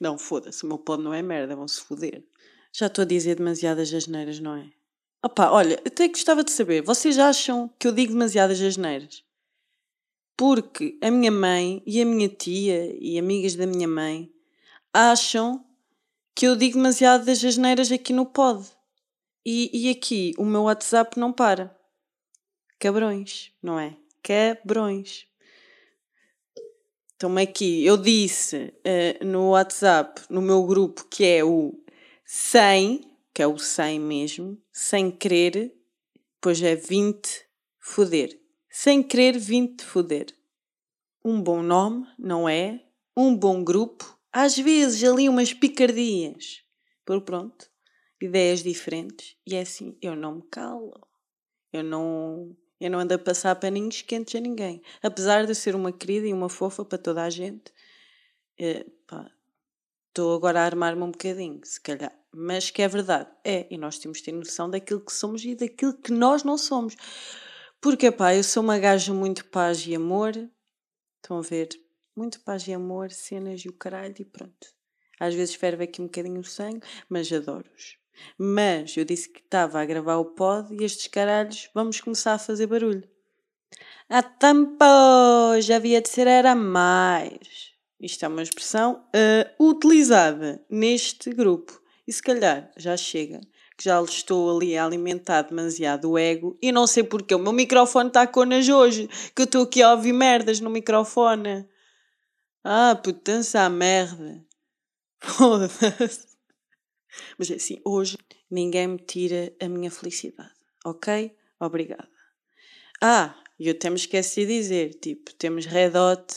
Não, 0.00 0.18
foda-se, 0.18 0.64
o 0.64 0.68
meu 0.68 0.78
pod 0.78 1.02
não 1.02 1.12
é 1.12 1.22
merda, 1.22 1.56
vão-se 1.56 1.80
foder. 1.80 2.24
Já 2.72 2.86
estou 2.86 3.02
a 3.02 3.06
dizer 3.06 3.36
demasiadas 3.36 3.92
asneiras, 3.92 4.38
não 4.38 4.54
é? 4.54 4.70
Opa, 5.22 5.50
olha, 5.50 5.80
até 5.84 6.06
gostava 6.06 6.44
de 6.44 6.52
saber, 6.52 6.82
vocês 6.82 7.18
acham 7.18 7.68
que 7.78 7.88
eu 7.88 7.92
digo 7.92 8.12
demasiadas 8.12 8.60
asneiras? 8.60 9.24
Porque 10.36 10.98
a 11.02 11.10
minha 11.10 11.32
mãe 11.32 11.82
e 11.86 12.00
a 12.00 12.04
minha 12.04 12.28
tia 12.28 12.94
e 13.00 13.18
amigas 13.18 13.56
da 13.56 13.66
minha 13.66 13.88
mãe 13.88 14.30
acham 14.92 15.64
que 16.34 16.46
eu 16.46 16.54
digo 16.54 16.76
demasiadas 16.76 17.42
asneiras 17.42 17.90
aqui 17.90 18.12
no 18.12 18.26
pod. 18.26 18.64
E, 19.44 19.70
e 19.72 19.90
aqui 19.90 20.34
o 20.36 20.44
meu 20.44 20.64
WhatsApp 20.64 21.18
não 21.18 21.32
para. 21.32 21.74
Cabrões, 22.78 23.52
não 23.62 23.80
é? 23.80 23.96
Cabrões. 24.22 25.26
Então 27.16 27.34
aqui, 27.38 27.82
eu 27.82 27.96
disse 27.96 28.74
uh, 28.84 29.24
no 29.24 29.50
WhatsApp, 29.50 30.20
no 30.28 30.42
meu 30.42 30.62
grupo, 30.64 31.06
que 31.10 31.24
é 31.24 31.42
o 31.42 31.72
100, 32.26 33.10
que 33.32 33.40
é 33.40 33.46
o 33.46 33.56
100 33.58 33.98
mesmo, 33.98 34.62
sem 34.70 35.10
querer, 35.10 35.74
pois 36.42 36.62
é 36.62 36.76
20, 36.76 37.46
foder. 37.80 38.38
Sem 38.68 39.02
querer, 39.02 39.38
20, 39.38 39.82
foder. 39.82 40.26
Um 41.24 41.40
bom 41.40 41.62
nome, 41.62 42.06
não 42.18 42.46
é? 42.46 42.84
Um 43.16 43.34
bom 43.34 43.64
grupo, 43.64 44.18
às 44.30 44.58
vezes 44.58 45.02
ali 45.02 45.26
umas 45.26 45.54
picardias. 45.54 46.62
Por 47.02 47.22
pronto, 47.22 47.70
ideias 48.20 48.62
diferentes. 48.62 49.36
E 49.46 49.54
é 49.54 49.62
assim, 49.62 49.96
eu 50.02 50.14
não 50.14 50.34
me 50.34 50.42
calo. 50.50 50.92
Eu 51.72 51.82
não 51.82 52.54
eu 52.80 52.90
não 52.90 52.98
ando 52.98 53.14
a 53.14 53.18
passar 53.18 53.54
paninhos 53.56 54.02
quentes 54.02 54.34
a 54.34 54.40
ninguém. 54.40 54.82
Apesar 55.02 55.46
de 55.46 55.54
ser 55.54 55.74
uma 55.74 55.92
querida 55.92 56.26
e 56.26 56.32
uma 56.32 56.48
fofa 56.48 56.84
para 56.84 56.98
toda 56.98 57.22
a 57.22 57.30
gente, 57.30 57.72
estou 58.58 60.34
agora 60.34 60.60
a 60.60 60.64
armar-me 60.64 61.02
um 61.02 61.10
bocadinho, 61.10 61.60
se 61.64 61.80
calhar. 61.80 62.12
Mas 62.32 62.70
que 62.70 62.82
é 62.82 62.88
verdade. 62.88 63.30
É, 63.44 63.66
e 63.70 63.78
nós 63.78 63.98
temos 63.98 64.18
de 64.18 64.24
ter 64.24 64.32
noção 64.32 64.68
daquilo 64.68 65.00
que 65.00 65.12
somos 65.12 65.44
e 65.44 65.54
daquilo 65.54 65.94
que 65.94 66.12
nós 66.12 66.44
não 66.44 66.58
somos. 66.58 66.94
Porque, 67.80 68.10
pá, 68.10 68.34
eu 68.34 68.44
sou 68.44 68.62
uma 68.62 68.78
gaja 68.78 69.12
muito 69.12 69.46
paz 69.46 69.86
e 69.86 69.94
amor. 69.94 70.32
Estão 71.16 71.38
a 71.38 71.42
ver? 71.42 71.68
Muito 72.14 72.40
paz 72.40 72.66
e 72.66 72.72
amor, 72.72 73.10
cenas 73.10 73.60
e 73.62 73.68
o 73.68 73.72
caralho 73.72 74.14
e 74.18 74.24
pronto. 74.24 74.74
Às 75.18 75.34
vezes 75.34 75.54
ferve 75.54 75.84
aqui 75.84 76.02
um 76.02 76.06
bocadinho 76.06 76.40
o 76.40 76.44
sangue, 76.44 76.80
mas 77.08 77.32
adoro-os. 77.32 77.98
Mas 78.38 78.96
eu 78.96 79.04
disse 79.04 79.28
que 79.28 79.40
estava 79.40 79.80
a 79.80 79.84
gravar 79.84 80.16
o 80.16 80.24
pod 80.24 80.74
e 80.74 80.84
estes 80.84 81.06
caralhos 81.06 81.68
vamos 81.74 82.00
começar 82.00 82.34
a 82.34 82.38
fazer 82.38 82.66
barulho. 82.66 83.08
A 84.08 84.22
tempo! 84.22 84.84
Já 85.60 85.76
havia 85.76 86.00
de 86.00 86.08
ser 86.08 86.26
era 86.26 86.54
mais. 86.54 87.72
Isto 88.00 88.24
é 88.24 88.28
uma 88.28 88.42
expressão 88.42 89.04
uh, 89.08 89.64
utilizada 89.64 90.64
neste 90.70 91.30
grupo. 91.30 91.80
E 92.06 92.12
se 92.12 92.22
calhar 92.22 92.70
já 92.76 92.96
chega, 92.96 93.40
que 93.76 93.84
já 93.84 94.00
estou 94.02 94.56
ali 94.56 94.76
a 94.76 94.84
alimentar 94.84 95.42
demasiado 95.42 96.10
o 96.10 96.18
ego 96.18 96.56
e 96.62 96.70
não 96.70 96.86
sei 96.86 97.02
porque 97.02 97.34
o 97.34 97.38
meu 97.38 97.52
microfone 97.52 98.08
está 98.08 98.26
com 98.26 98.44
nas 98.44 98.68
hoje, 98.68 99.08
que 99.34 99.42
eu 99.42 99.44
estou 99.44 99.64
aqui 99.64 99.82
a 99.82 99.92
ouvir 99.92 100.12
merdas 100.12 100.60
no 100.60 100.70
microfone. 100.70 101.68
Ah, 102.62 102.94
putança 103.02 103.68
merda. 103.68 104.44
Foda-se. 105.18 106.35
Mas 107.38 107.50
é 107.50 107.54
assim, 107.54 107.80
hoje 107.84 108.16
ninguém 108.50 108.88
me 108.88 108.98
tira 108.98 109.52
a 109.60 109.68
minha 109.68 109.90
felicidade, 109.90 110.52
ok? 110.84 111.34
Obrigada. 111.60 112.08
Ah, 113.00 113.34
e 113.58 113.68
eu 113.68 113.72
até 113.72 113.90
me 113.90 113.96
esqueci 113.96 114.46
de 114.46 114.58
dizer, 114.58 114.94
tipo, 114.94 115.34
temos 115.34 115.66
Red 115.66 115.92
Hot 115.96 116.34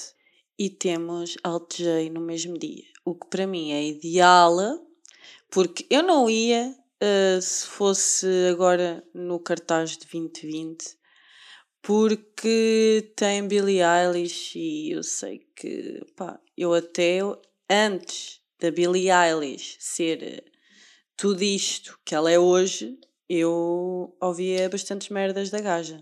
e 0.57 0.69
temos 0.69 1.38
Alt 1.43 1.77
J 1.77 2.09
no 2.09 2.21
mesmo 2.21 2.57
dia. 2.57 2.86
O 3.05 3.15
que 3.15 3.27
para 3.27 3.48
mim 3.48 3.71
é 3.71 3.83
ideal, 3.83 4.57
porque 5.50 5.86
eu 5.89 6.03
não 6.03 6.29
ia 6.29 6.75
uh, 7.01 7.41
se 7.41 7.65
fosse 7.65 8.27
agora 8.50 9.03
no 9.13 9.39
cartaz 9.39 9.91
de 9.91 10.00
2020, 10.00 10.98
porque 11.81 13.12
tem 13.15 13.48
Billie 13.48 13.81
Eilish 13.81 14.57
e 14.57 14.91
eu 14.91 15.01
sei 15.01 15.39
que, 15.55 16.05
pá, 16.15 16.39
eu 16.57 16.74
até 16.74 17.19
antes 17.69 18.41
da 18.59 18.69
Billie 18.69 19.09
Eilish 19.09 19.77
ser 19.79 20.43
tudo 21.19 21.43
isto 21.43 21.99
que 22.05 22.15
ela 22.15 22.31
é 22.31 22.39
hoje, 22.39 22.97
eu 23.27 24.15
ouvia 24.21 24.69
bastantes 24.69 25.09
merdas 25.09 25.49
da 25.49 25.59
gaja. 25.59 26.01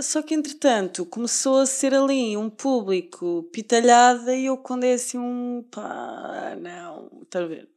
Só 0.00 0.22
que 0.22 0.34
entretanto 0.34 1.04
começou 1.04 1.58
a 1.58 1.66
ser 1.66 1.92
ali 1.92 2.34
um 2.34 2.48
público 2.48 3.42
pitalhada 3.52 4.34
e 4.34 4.46
eu 4.46 4.56
quando 4.56 4.84
é 4.84 4.94
assim 4.94 5.18
um 5.18 5.62
pá, 5.70 6.56
não, 6.58 7.20
está 7.22 7.40
a 7.40 7.46
ver? 7.46 7.68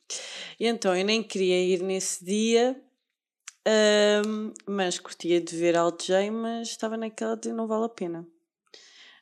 E 0.58 0.66
então 0.68 0.96
eu 0.96 1.04
nem 1.04 1.22
queria 1.22 1.62
ir 1.62 1.84
nesse 1.84 2.24
dia, 2.24 2.82
um, 4.26 4.54
mas 4.66 5.00
curtia 5.00 5.42
de 5.42 5.54
ver 5.54 5.76
Alt 5.76 6.08
J, 6.08 6.32
mas 6.32 6.70
estava 6.70 6.96
naquela 6.96 7.36
de 7.36 7.52
não 7.52 7.68
vale 7.68 7.88
a 7.88 7.90
pena. 7.90 8.26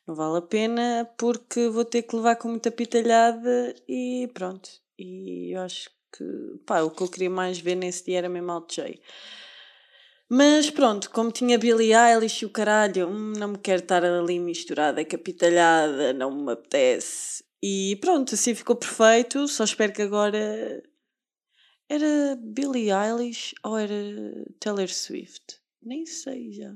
Não 0.06 0.14
vale 0.14 0.38
a 0.38 0.42
pena 0.44 1.10
porque 1.18 1.70
vou 1.70 1.84
ter 1.84 2.04
que 2.04 2.16
levar 2.16 2.36
com 2.36 2.50
muita 2.50 2.70
pitalhada 2.70 3.74
e 3.90 4.30
pronto. 4.32 4.70
E 4.98 5.56
eu 5.56 5.62
acho 5.62 5.95
que 6.18 6.60
pá, 6.66 6.82
o 6.82 6.92
que 6.92 7.02
eu 7.02 7.08
queria 7.08 7.30
mais 7.30 7.60
ver 7.60 7.76
nesse 7.76 8.06
dia 8.06 8.20
era 8.20 8.30
mesmo 8.30 8.52
Alt 8.52 8.76
J. 8.76 9.02
Mas 10.28 10.72
pronto, 10.72 11.12
como 11.12 11.32
tinha 11.32 11.58
Billie 11.58 11.94
Eilish 11.94 12.44
e 12.44 12.46
o 12.46 12.50
caralho, 12.50 13.08
hum, 13.08 13.34
não 13.38 13.50
me 13.50 13.58
quero 13.58 13.82
estar 13.84 14.04
ali 14.04 14.40
misturada, 14.40 15.06
capitalhada, 15.06 16.14
não 16.14 16.32
me 16.32 16.52
apetece. 16.52 17.44
E 17.62 17.96
pronto, 18.02 18.34
assim 18.36 18.56
ficou 18.56 18.76
perfeito. 18.76 19.48
Só 19.48 19.64
espero 19.64 19.94
que 19.94 20.02
agora. 20.02 20.84
Era 21.88 22.36
Billie 22.40 22.92
Eilish 22.92 23.54
ou 23.64 23.78
era 23.78 23.94
Taylor 24.60 24.88
Swift? 24.90 25.60
Nem 25.82 26.06
sei 26.06 26.52
já. 26.52 26.76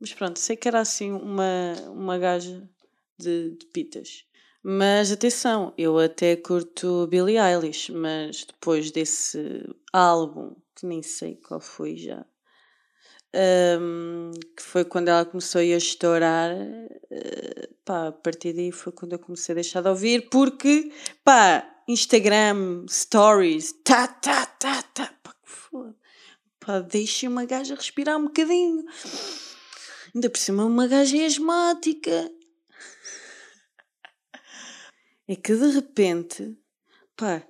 Mas 0.00 0.14
pronto, 0.14 0.38
sei 0.38 0.56
que 0.56 0.66
era 0.66 0.80
assim 0.80 1.12
uma, 1.12 1.74
uma 1.90 2.18
gaja 2.18 2.66
de, 3.18 3.50
de 3.50 3.66
pitas. 3.66 4.24
Mas 4.62 5.10
atenção, 5.10 5.72
eu 5.78 5.98
até 5.98 6.36
curto 6.36 7.06
Billie 7.06 7.38
Eilish, 7.38 7.90
mas 7.90 8.44
depois 8.44 8.90
desse 8.90 9.66
álbum, 9.90 10.54
que 10.74 10.84
nem 10.84 11.02
sei 11.02 11.36
qual 11.36 11.60
foi 11.60 11.96
já, 11.96 12.26
um, 13.80 14.32
que 14.54 14.62
foi 14.62 14.84
quando 14.84 15.08
ela 15.08 15.24
começou 15.24 15.62
a 15.62 15.64
estourar, 15.64 16.54
uh, 16.54 17.74
pá, 17.86 18.08
a 18.08 18.12
partir 18.12 18.52
daí 18.52 18.70
foi 18.70 18.92
quando 18.92 19.14
eu 19.14 19.18
comecei 19.18 19.54
a 19.54 19.56
deixar 19.56 19.80
de 19.80 19.88
ouvir, 19.88 20.28
porque, 20.28 20.92
pá, 21.24 21.66
Instagram, 21.88 22.84
Stories, 22.86 23.72
tá, 23.82 24.08
tá, 24.08 24.44
tá, 24.44 24.82
tá, 24.82 25.14
pá, 25.22 25.34
que 25.42 25.50
foda. 25.50 25.96
Pá, 26.58 26.80
deixem 26.80 27.30
uma 27.30 27.46
gaja 27.46 27.74
respirar 27.74 28.18
um 28.18 28.24
bocadinho. 28.24 28.84
Ainda 30.14 30.28
por 30.28 30.38
cima, 30.38 30.66
uma 30.66 30.86
gaja 30.86 31.16
é 31.16 31.24
asmática 31.24 32.30
é 35.32 35.36
que 35.36 35.54
de 35.54 35.70
repente, 35.70 36.58
pá, 37.16 37.46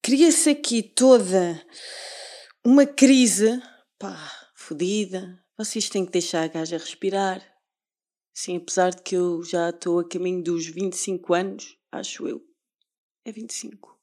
cria-se 0.00 0.50
aqui 0.50 0.80
toda 0.80 1.60
uma 2.64 2.86
crise, 2.86 3.60
pá, 3.98 4.16
fodida. 4.54 5.44
Vocês 5.58 5.88
têm 5.88 6.06
que 6.06 6.12
deixar 6.12 6.44
a 6.44 6.46
gaja 6.46 6.78
respirar. 6.78 7.42
Sim, 8.32 8.58
apesar 8.58 8.90
de 8.90 9.02
que 9.02 9.16
eu 9.16 9.42
já 9.42 9.70
estou 9.70 9.98
a 9.98 10.08
caminho 10.08 10.40
dos 10.44 10.66
25 10.66 11.34
anos, 11.34 11.76
acho 11.90 12.28
eu. 12.28 12.40
É 13.24 13.32
25. 13.32 14.00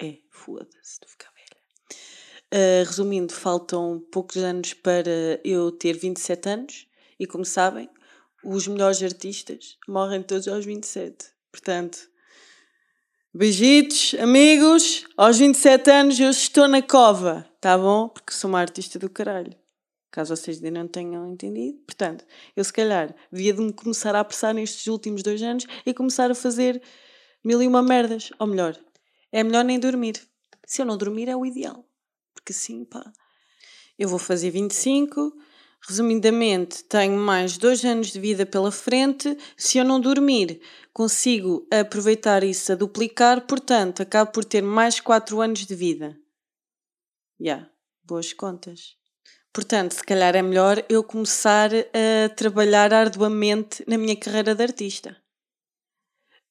É, 0.00 0.18
foda-se, 0.30 0.78
estou 0.84 1.08
a 1.08 1.10
ficar 1.10 1.32
velha. 1.32 1.50
Uh, 2.54 2.86
resumindo, 2.86 3.32
faltam 3.32 4.06
poucos 4.12 4.36
anos 4.36 4.72
para 4.72 5.40
eu 5.42 5.72
ter 5.72 5.94
27 5.94 6.48
anos 6.48 6.86
e, 7.18 7.26
como 7.26 7.44
sabem, 7.44 7.90
os 8.44 8.68
melhores 8.68 9.02
artistas 9.02 9.76
morrem 9.88 10.22
todos 10.22 10.46
aos 10.46 10.64
27. 10.64 11.26
Portanto, 11.50 12.08
Beijitos, 13.32 14.16
amigos. 14.18 15.04
Aos 15.16 15.38
27 15.38 15.88
anos 15.88 16.18
eu 16.18 16.30
estou 16.30 16.66
na 16.66 16.82
cova, 16.82 17.48
tá 17.60 17.78
bom? 17.78 18.08
Porque 18.08 18.32
sou 18.32 18.50
uma 18.50 18.58
artista 18.58 18.98
do 18.98 19.08
caralho. 19.08 19.54
Caso 20.10 20.34
vocês 20.34 20.56
ainda 20.56 20.80
não 20.80 20.88
tenham 20.88 21.24
entendido. 21.28 21.78
Portanto, 21.86 22.24
eu 22.56 22.64
se 22.64 22.72
calhar 22.72 23.14
devia 23.30 23.52
de 23.52 23.60
me 23.60 23.72
começar 23.72 24.16
a 24.16 24.20
apressar 24.20 24.52
nestes 24.52 24.88
últimos 24.88 25.22
dois 25.22 25.40
anos 25.42 25.64
e 25.86 25.94
começar 25.94 26.28
a 26.28 26.34
fazer 26.34 26.82
mil 27.44 27.62
e 27.62 27.68
uma 27.68 27.84
merdas. 27.84 28.32
Ou 28.36 28.48
melhor, 28.48 28.76
é 29.30 29.44
melhor 29.44 29.64
nem 29.64 29.78
dormir. 29.78 30.20
Se 30.66 30.82
eu 30.82 30.86
não 30.86 30.98
dormir 30.98 31.28
é 31.28 31.36
o 31.36 31.46
ideal. 31.46 31.88
Porque 32.34 32.50
assim, 32.50 32.84
pá. 32.84 33.12
Eu 33.96 34.08
vou 34.08 34.18
fazer 34.18 34.50
25 34.50 35.32
Resumidamente, 35.88 36.84
tenho 36.84 37.16
mais 37.16 37.56
dois 37.56 37.84
anos 37.84 38.12
de 38.12 38.20
vida 38.20 38.44
pela 38.44 38.70
frente. 38.70 39.36
Se 39.56 39.78
eu 39.78 39.84
não 39.84 40.00
dormir, 40.00 40.60
consigo 40.92 41.66
aproveitar 41.70 42.44
isso 42.44 42.72
a 42.72 42.74
duplicar, 42.74 43.46
portanto, 43.46 44.02
acabo 44.02 44.30
por 44.30 44.44
ter 44.44 44.62
mais 44.62 45.00
quatro 45.00 45.40
anos 45.40 45.66
de 45.66 45.74
vida. 45.74 46.18
Já, 47.40 47.44
yeah, 47.44 47.70
boas 48.04 48.32
contas. 48.32 48.96
Portanto, 49.52 49.92
se 49.92 50.04
calhar 50.04 50.36
é 50.36 50.42
melhor 50.42 50.84
eu 50.88 51.02
começar 51.02 51.70
a 51.74 52.28
trabalhar 52.36 52.92
arduamente 52.92 53.82
na 53.86 53.98
minha 53.98 54.16
carreira 54.16 54.54
de 54.54 54.62
artista. 54.62 55.16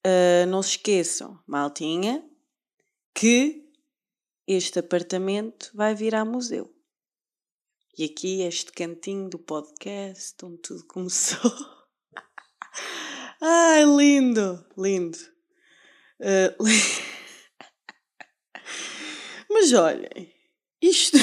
Uh, 0.06 0.46
não 0.48 0.62
se 0.62 0.72
esqueçam, 0.72 1.40
maltinha, 1.46 2.24
que 3.14 3.70
este 4.48 4.80
apartamento 4.80 5.72
vai 5.74 5.94
virar 5.94 6.26
museu. 6.26 6.74
E 8.00 8.06
aqui 8.06 8.44
este 8.44 8.72
cantinho 8.72 9.30
do 9.30 9.38
podcast 9.38 10.34
onde 10.46 10.60
tudo 10.60 10.86
começou. 10.86 11.52
Ai, 13.44 13.84
lindo, 13.84 14.66
lindo. 14.78 15.18
Uh, 16.18 16.64
li... 16.64 16.80
Mas 19.52 19.74
olhem, 19.74 20.34
isto. 20.82 21.18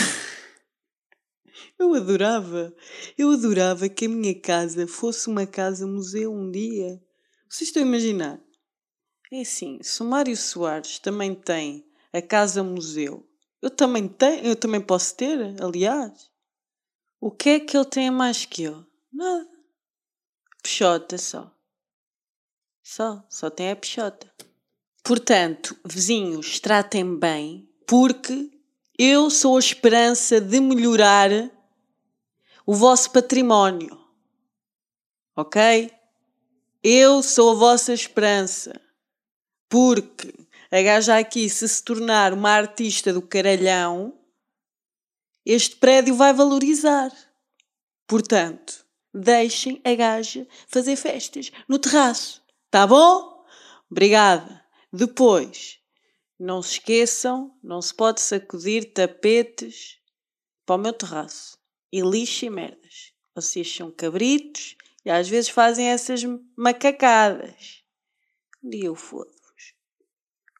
Eu 1.81 1.95
adorava. 1.95 2.77
Eu 3.17 3.31
adorava 3.31 3.89
que 3.89 4.05
a 4.05 4.11
minha 4.11 4.39
casa 4.39 4.87
fosse 4.87 5.29
uma 5.29 5.47
casa 5.47 5.87
museu 5.87 6.31
um 6.31 6.51
dia. 6.51 7.03
Vocês 7.49 7.69
estão 7.69 7.83
a 7.83 7.87
imaginar? 7.87 8.39
É 9.33 9.41
assim, 9.41 9.79
se 9.81 10.03
o 10.03 10.05
Mário 10.05 10.37
Soares 10.37 10.99
também 10.99 11.35
tem 11.35 11.91
a 12.13 12.21
casa 12.21 12.63
museu, 12.63 13.27
eu 13.63 13.71
também 13.71 14.07
tenho, 14.07 14.45
eu 14.45 14.55
também 14.55 14.83
posso 14.83 15.17
ter, 15.17 15.39
aliás. 15.63 16.36
O 17.21 17.31
que 17.31 17.51
é 17.51 17.61
que 17.61 17.77
ele 17.77 17.87
tem 17.87 18.11
mais 18.11 18.45
que 18.45 18.65
eu? 18.65 18.85
Nada. 19.13 19.49
Peixota 20.63 21.17
só. 21.17 21.51
Só, 22.83 23.25
só 23.29 23.51
tem 23.51 23.71
a 23.71 23.77
peixota. 23.77 24.31
Portanto, 25.03 25.77
vizinhos, 25.85 26.61
tratem 26.61 27.19
bem, 27.19 27.69
porque 27.87 28.51
eu 28.99 29.31
sou 29.31 29.57
a 29.57 29.61
esperança 29.61 30.41
de 30.41 30.61
melhorar 30.61 31.31
o 32.67 32.75
vosso 32.75 33.11
património. 33.13 33.97
Ok? 35.37 35.91
Eu 36.83 37.23
sou 37.23 37.53
a 37.53 37.55
vossa 37.55 37.93
esperança. 37.93 38.81
Porque 39.69 40.35
a 40.71 40.83
gaja 40.83 41.19
aqui, 41.19 41.49
se 41.49 41.69
se 41.69 41.83
tornar 41.83 42.33
uma 42.33 42.51
artista 42.51 43.13
do 43.13 43.23
caralhão, 43.23 44.19
este 45.47 45.77
prédio 45.77 46.17
vai 46.17 46.35
valorizar. 46.35 47.13
Portanto, 48.07 48.85
deixem 49.15 49.81
a 49.85 49.95
gaja 49.95 50.47
fazer 50.67 50.97
festas 50.97 51.53
no 51.69 51.79
terraço. 51.79 52.43
Tá 52.71 52.85
bom? 52.87 53.45
Obrigada. 53.89 54.65
Depois, 54.93 55.79
não 56.39 56.61
se 56.61 56.73
esqueçam, 56.73 57.57
não 57.63 57.81
se 57.81 57.95
pode 57.95 58.21
sacudir 58.21 58.93
tapetes 58.93 59.99
para 60.67 60.75
o 60.75 60.79
meu 60.79 60.93
terraço. 60.93 61.57
E 61.93 62.01
lixo 62.01 62.45
e 62.45 62.51
merdas. 62.51 63.13
Vocês 63.35 63.73
são 63.73 63.91
cabritos 63.91 64.77
e 65.05 65.11
às 65.11 65.29
vezes 65.29 65.49
fazem 65.49 65.87
essas 65.87 66.23
macacadas. 66.57 67.85
Dia 68.63 68.87
eu 68.87 68.97
fodo-vos. 68.97 69.75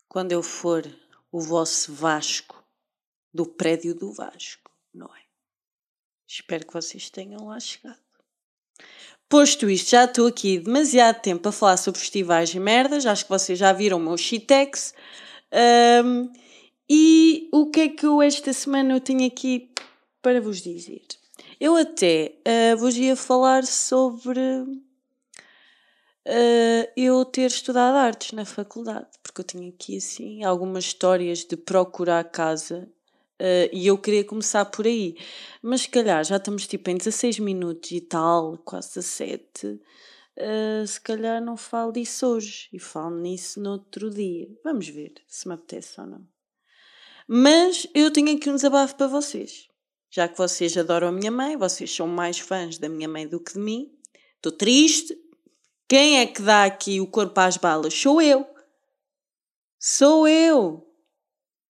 Quando 0.09 0.31
eu 0.31 0.43
for 0.43 0.87
o 1.33 1.41
vosso 1.41 1.93
Vasco 1.93 2.65
do 3.35 3.45
prédio 3.45 3.95
do 3.95 4.13
Vasco, 4.13 4.66
não 4.97 5.07
é? 5.07 5.21
Espero 6.27 6.67
que 6.67 6.73
vocês 6.73 7.09
tenham 7.11 7.47
lá 7.47 7.61
chegado. 7.61 7.99
Posto 9.29 9.69
isto, 9.69 9.91
já 9.91 10.05
estou 10.05 10.27
aqui 10.27 10.59
demasiado 10.59 11.21
tempo 11.21 11.49
a 11.49 11.53
falar 11.53 11.77
sobre 11.77 12.01
festivais 12.01 12.55
e 12.55 12.61
merdas. 12.61 13.07
Acho 13.07 13.25
que 13.25 13.31
vocês 13.31 13.59
já 13.59 13.73
viram 13.73 13.99
o 13.99 14.01
meu 14.01 14.17
shitex. 14.17 14.95
Um, 16.05 16.33
e 16.89 17.49
o 17.53 17.71
que 17.71 17.81
é 17.81 17.89
que 17.89 18.07
eu 18.07 18.23
esta 18.23 18.53
semana 18.53 18.95
eu 18.95 19.01
tenho 19.01 19.27
aqui 19.27 19.73
para 20.23 20.41
vos 20.41 20.63
dizer? 20.63 21.03
Eu 21.61 21.75
até 21.77 22.37
uh, 22.47 22.77
vos 22.77 22.97
ia 22.97 23.17
falar 23.17 23.65
sobre 23.65 24.41
uh, 24.41 24.85
eu 26.97 27.25
ter 27.25 27.47
estudado 27.47 27.97
artes 27.97 28.33
na 28.33 28.45
faculdade, 28.45 29.09
porque 29.23 29.41
eu 29.41 29.45
tinha 29.45 29.69
aqui 29.69 29.97
assim 29.97 30.45
algumas 30.45 30.85
histórias 30.85 31.45
de 31.45 31.57
procurar 31.57 32.23
casa 32.25 32.89
Uh, 33.41 33.69
e 33.71 33.87
eu 33.87 33.99
queria 33.99 34.25
começar 34.25 34.65
por 34.65 34.87
aí. 34.87 35.17
Mas 35.63 35.83
se 35.83 35.89
calhar 35.89 36.25
já 36.25 36.37
estamos 36.37 36.67
tipo 36.67 36.91
em 36.91 36.97
16 36.97 37.39
minutos 37.39 37.91
e 37.91 38.01
tal, 38.01 38.57
quase 38.59 38.95
17. 38.95 39.67
Uh, 39.67 39.81
eh, 40.37 40.87
se 40.87 41.01
calhar 41.01 41.43
não 41.43 41.57
falo 41.57 41.93
disso 41.93 42.27
hoje 42.27 42.69
e 42.73 42.79
falo 42.79 43.17
nisso 43.17 43.61
no 43.61 43.73
outro 43.73 44.11
dia. 44.11 44.49
Vamos 44.65 44.89
ver 44.89 45.15
se 45.27 45.49
me 45.49 45.55
apetece 45.55 46.01
ou 46.01 46.07
não. 46.07 46.27
Mas 47.29 47.87
eu 47.95 48.11
tenho 48.11 48.37
aqui 48.37 48.49
um 48.49 48.55
desabafo 48.55 48.97
para 48.97 49.07
vocês. 49.07 49.69
Já 50.11 50.29
que 50.29 50.39
vocês 50.39 50.77
adoram 50.77 51.09
a 51.09 51.13
minha 51.13 51.31
mãe, 51.31 51.57
vocês 51.57 51.95
são 51.95 52.07
mais 52.07 52.39
fãs 52.39 52.79
da 52.79 52.89
minha 52.89 53.09
mãe 53.09 53.27
do 53.27 53.41
que 53.41 53.55
de 53.55 53.59
mim. 53.59 53.91
Estou 54.37 54.53
triste. 54.53 55.17
Quem 55.89 56.21
é 56.21 56.27
que 56.27 56.41
dá 56.41 56.65
aqui 56.65 57.01
o 57.01 57.07
corpo 57.07 57.39
às 57.41 57.57
balas? 57.57 57.93
Sou 57.93 58.23
eu. 58.23 58.47
Sou 59.79 60.27
eu. 60.27 60.86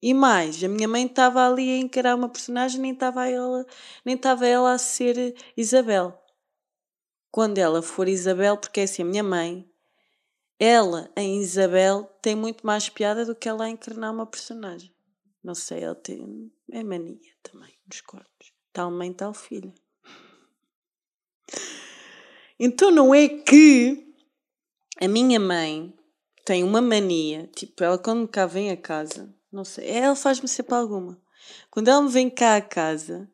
E 0.03 0.13
mais, 0.13 0.63
a 0.63 0.69
minha 0.69 0.87
mãe 0.87 1.07
estava 1.07 1.47
ali 1.47 1.71
a 1.71 1.79
encarar 1.79 2.15
uma 2.15 2.29
personagem, 2.29 2.81
nem 2.81 2.93
estava 2.93 3.29
ela, 3.29 3.67
nem 4.05 4.15
estava 4.15 4.47
ela 4.47 4.73
a 4.73 4.79
ser 4.79 5.35
Isabel. 5.57 6.23
Quando 7.31 7.59
ela 7.59 7.83
for 7.83 8.09
Isabel, 8.09 8.57
porque 8.57 8.81
é 8.81 8.83
assim, 8.85 9.03
a 9.03 9.07
minha 9.07 9.23
mãe, 9.23 9.69
ela 10.59 11.11
em 11.17 11.41
Isabel 11.41 12.05
tem 12.23 12.35
muito 12.35 12.67
mais 12.67 12.89
piada 12.89 13.25
do 13.25 13.35
que 13.35 13.49
ela 13.49 13.65
a 13.65 13.71
encarnar 13.71 14.13
uma 14.13 14.27
personagem. 14.27 14.95
Não 15.43 15.55
sei, 15.55 15.83
ela 15.83 15.95
tem. 15.95 16.51
É 16.73 16.83
mania 16.83 17.19
também, 17.43 17.73
nos 17.87 18.01
corpos. 18.01 18.53
Tal 18.73 18.91
mãe, 18.91 19.13
tal 19.13 19.33
filha. 19.33 19.73
Então 22.59 22.91
não 22.91 23.15
é 23.15 23.29
que 23.29 24.13
a 25.01 25.07
minha 25.07 25.39
mãe 25.39 25.95
tem 26.45 26.65
uma 26.65 26.81
mania, 26.81 27.51
tipo, 27.55 27.85
ela 27.85 27.99
quando 27.99 28.27
cá 28.27 28.47
vem 28.47 28.71
a 28.71 28.77
casa, 28.77 29.35
não 29.57 29.65
sei. 29.65 29.89
Ela 29.89 30.15
faz-me 30.15 30.47
sempre 30.47 30.75
alguma. 30.75 31.21
Quando 31.71 31.89
ela 31.89 32.03
me 32.03 32.11
vem 32.11 32.29
cá 32.29 32.57
a 32.57 32.61
casa, 32.61 33.29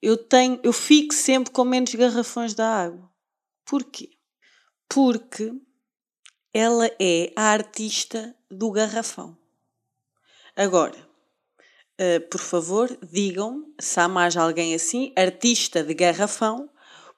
eu 0.00 0.16
tenho, 0.16 0.60
eu 0.62 0.72
fico 0.72 1.12
sempre 1.12 1.52
com 1.52 1.64
menos 1.64 1.94
garrafões 1.94 2.54
de 2.54 2.62
água. 2.62 3.10
Porquê? 3.64 4.10
Porque 4.88 5.52
ela 6.52 6.86
é 7.00 7.32
a 7.34 7.50
artista 7.50 8.34
do 8.50 8.70
garrafão. 8.70 9.36
Agora, 10.54 10.96
uh, 12.00 12.28
por 12.30 12.40
favor, 12.40 12.96
digam 13.02 13.74
se 13.80 13.98
há 13.98 14.06
mais 14.06 14.36
alguém 14.36 14.74
assim, 14.74 15.12
artista 15.16 15.82
de 15.82 15.94
garrafão, 15.94 16.70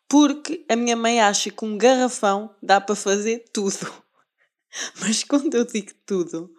porque 0.09 0.65
a 0.69 0.77
minha 0.77 0.97
mãe 0.97 1.21
acha 1.21 1.51
que 1.51 1.65
um 1.65 1.77
garrafão 1.77 2.55
dá 2.63 2.81
para 2.81 2.95
fazer 2.95 3.45
tudo. 3.53 3.93
Mas 5.01 5.23
quando 5.25 5.55
eu 5.55 5.65
digo 5.67 5.93
tudo, 6.07 6.55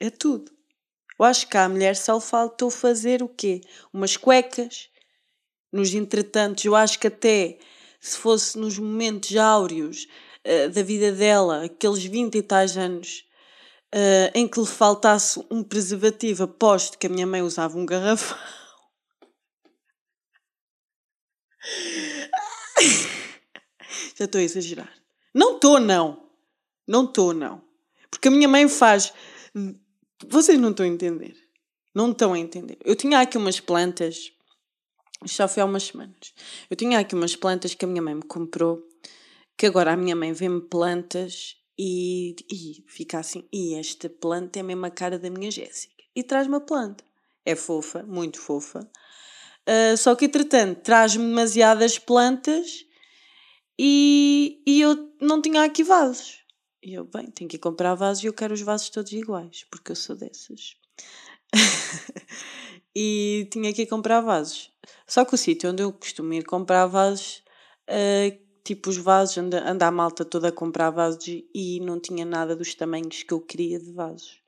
é 0.00 0.10
tudo. 0.10 0.54
Eu 1.18 1.24
acho 1.24 1.48
que 1.48 1.56
à 1.56 1.68
mulher 1.68 1.96
só 1.96 2.20
faltou 2.20 2.70
fazer 2.70 3.22
o 3.22 3.28
quê? 3.28 3.60
Umas 3.92 4.16
cuecas. 4.16 4.88
Nos 5.72 5.92
entretantos, 5.94 6.64
eu 6.64 6.76
acho 6.76 6.98
que 6.98 7.06
até 7.08 7.58
se 8.00 8.18
fosse 8.18 8.58
nos 8.58 8.78
momentos 8.78 9.34
áureos 9.36 10.06
uh, 10.44 10.68
da 10.70 10.82
vida 10.82 11.10
dela, 11.10 11.64
aqueles 11.64 12.04
20 12.04 12.36
e 12.36 12.42
tais 12.42 12.76
anos, 12.76 13.24
uh, 13.94 14.30
em 14.34 14.46
que 14.46 14.60
lhe 14.60 14.66
faltasse 14.66 15.42
um 15.50 15.64
preservativo, 15.64 16.44
aposto 16.44 16.98
que 16.98 17.06
a 17.06 17.10
minha 17.10 17.26
mãe 17.26 17.40
usava 17.42 17.78
um 17.78 17.86
garrafão. 17.86 18.38
Já 24.16 24.26
estou 24.26 24.40
a 24.40 24.44
exagerar. 24.44 24.92
Não 25.34 25.56
estou, 25.56 25.80
não. 25.80 26.30
Não 26.86 27.04
estou, 27.04 27.34
não. 27.34 27.60
Porque 28.10 28.28
a 28.28 28.30
minha 28.30 28.46
mãe 28.46 28.68
faz 28.68 29.12
vocês 30.30 30.58
não 30.58 30.70
estão 30.70 30.84
a 30.86 30.88
entender. 30.88 31.34
Não 31.94 32.10
estão 32.10 32.32
a 32.32 32.38
entender. 32.38 32.78
Eu 32.84 32.96
tinha 32.96 33.20
aqui 33.20 33.38
umas 33.38 33.60
plantas, 33.60 34.32
já 35.24 35.46
foi 35.46 35.62
há 35.62 35.66
umas 35.66 35.84
semanas. 35.84 36.34
Eu 36.68 36.76
tinha 36.76 36.98
aqui 36.98 37.14
umas 37.14 37.36
plantas 37.36 37.74
que 37.74 37.84
a 37.84 37.88
minha 37.88 38.02
mãe 38.02 38.14
me 38.14 38.22
comprou, 38.22 38.82
que 39.56 39.66
agora 39.66 39.92
a 39.92 39.96
minha 39.96 40.16
mãe 40.16 40.32
vê-me 40.32 40.60
plantas 40.60 41.56
e, 41.78 42.34
e 42.50 42.84
fica 42.88 43.18
assim: 43.18 43.46
e 43.52 43.74
esta 43.74 44.08
planta 44.08 44.58
é 44.58 44.60
a 44.60 44.64
mesma 44.64 44.90
cara 44.90 45.18
da 45.18 45.30
minha 45.30 45.50
Jéssica. 45.50 45.94
E 46.14 46.22
traz-me 46.22 46.56
a 46.56 46.60
planta. 46.60 47.04
É 47.44 47.54
fofa, 47.54 48.02
muito 48.02 48.40
fofa. 48.40 48.88
Uh, 49.68 49.96
só 49.96 50.14
que 50.14 50.26
entretanto 50.26 50.82
traz-me 50.82 51.26
demasiadas 51.26 51.98
plantas 51.98 52.84
e, 53.78 54.62
e 54.66 54.80
eu 54.80 55.12
não 55.20 55.40
tinha 55.40 55.62
aqui 55.62 55.82
vasos. 55.82 56.43
E 56.84 56.92
eu, 56.92 57.04
bem, 57.06 57.30
tenho 57.30 57.48
que 57.48 57.56
ir 57.56 57.60
comprar 57.60 57.94
vasos 57.94 58.22
e 58.22 58.26
eu 58.26 58.32
quero 58.34 58.52
os 58.52 58.60
vasos 58.60 58.90
todos 58.90 59.10
iguais, 59.10 59.64
porque 59.70 59.92
eu 59.92 59.96
sou 59.96 60.14
dessas. 60.14 60.76
e 62.94 63.48
tinha 63.50 63.72
que 63.72 63.82
ir 63.82 63.86
comprar 63.86 64.20
vasos. 64.20 64.70
Só 65.06 65.24
que 65.24 65.34
o 65.34 65.38
sítio 65.38 65.70
onde 65.70 65.82
eu 65.82 65.90
costumo 65.90 66.34
ir 66.34 66.44
comprar 66.44 66.84
vasos, 66.84 67.42
uh, 67.88 68.38
tipo 68.62 68.90
os 68.90 68.98
vasos, 68.98 69.38
anda, 69.38 69.66
anda 69.66 69.86
a 69.86 69.90
malta 69.90 70.26
toda 70.26 70.48
a 70.48 70.52
comprar 70.52 70.90
vasos 70.90 71.24
e 71.26 71.80
não 71.80 71.98
tinha 71.98 72.26
nada 72.26 72.54
dos 72.54 72.74
tamanhos 72.74 73.22
que 73.22 73.32
eu 73.32 73.40
queria 73.40 73.80
de 73.80 73.90
vasos. 73.90 74.38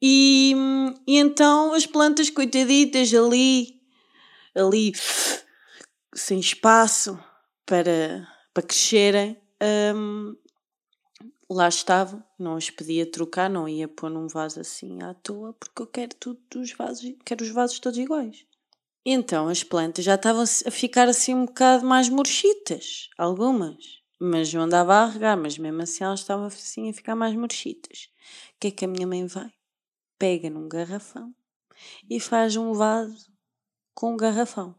E, 0.00 0.54
e 1.06 1.18
então 1.18 1.74
as 1.74 1.84
plantas 1.84 2.30
coitaditas 2.30 3.12
ali, 3.12 3.78
ali, 4.54 4.92
sem 6.14 6.40
espaço 6.40 7.18
para, 7.66 8.26
para 8.54 8.62
crescerem, 8.62 9.38
um, 9.94 10.34
lá 11.54 11.68
estava, 11.68 12.24
não 12.38 12.56
os 12.56 12.68
podia 12.70 13.10
trocar, 13.10 13.48
não 13.48 13.68
ia 13.68 13.88
pôr 13.88 14.10
num 14.10 14.26
vaso 14.26 14.60
assim 14.60 15.02
à 15.02 15.14
toa, 15.14 15.52
porque 15.54 15.82
eu 15.82 15.86
quero 15.86 16.14
tudo 16.16 16.40
dos 16.50 16.72
vasos, 16.72 17.14
quero 17.24 17.44
os 17.44 17.50
vasos 17.50 17.78
todos 17.78 17.98
iguais. 17.98 18.44
Então 19.06 19.48
as 19.48 19.62
plantas 19.62 20.04
já 20.04 20.14
estavam 20.14 20.42
a 20.42 20.70
ficar 20.70 21.08
assim 21.08 21.34
um 21.34 21.46
bocado 21.46 21.86
mais 21.86 22.08
murchitas, 22.08 23.08
algumas, 23.18 24.02
mas 24.18 24.52
eu 24.52 24.60
andava 24.60 24.94
a 24.94 25.06
regar, 25.06 25.36
mas 25.36 25.58
mesmo 25.58 25.82
assim 25.82 26.04
elas 26.04 26.20
estavam 26.20 26.46
assim 26.46 26.90
a 26.90 26.92
ficar 26.92 27.14
mais 27.14 27.34
murchitas. 27.34 28.08
O 28.56 28.60
que 28.60 28.68
é 28.68 28.70
que 28.70 28.84
a 28.84 28.88
minha 28.88 29.06
mãe 29.06 29.26
vai? 29.26 29.52
Pega 30.18 30.48
num 30.48 30.68
garrafão 30.68 31.34
e 32.08 32.18
faz 32.18 32.56
um 32.56 32.72
vaso 32.72 33.30
com 33.94 34.14
um 34.14 34.16
garrafão. 34.16 34.74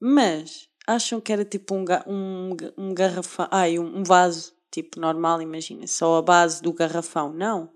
Mas 0.00 0.68
acham 0.86 1.20
que 1.20 1.32
era 1.32 1.44
tipo 1.44 1.74
um, 1.74 1.84
um, 2.06 2.56
um 2.76 2.94
garrafão, 2.94 3.48
ai, 3.50 3.78
um, 3.78 3.98
um 3.98 4.04
vaso, 4.04 4.54
tipo 4.72 4.98
normal, 4.98 5.40
imagina, 5.42 5.86
só 5.86 6.16
a 6.16 6.22
base 6.22 6.60
do 6.62 6.72
garrafão. 6.72 7.32
Não. 7.32 7.70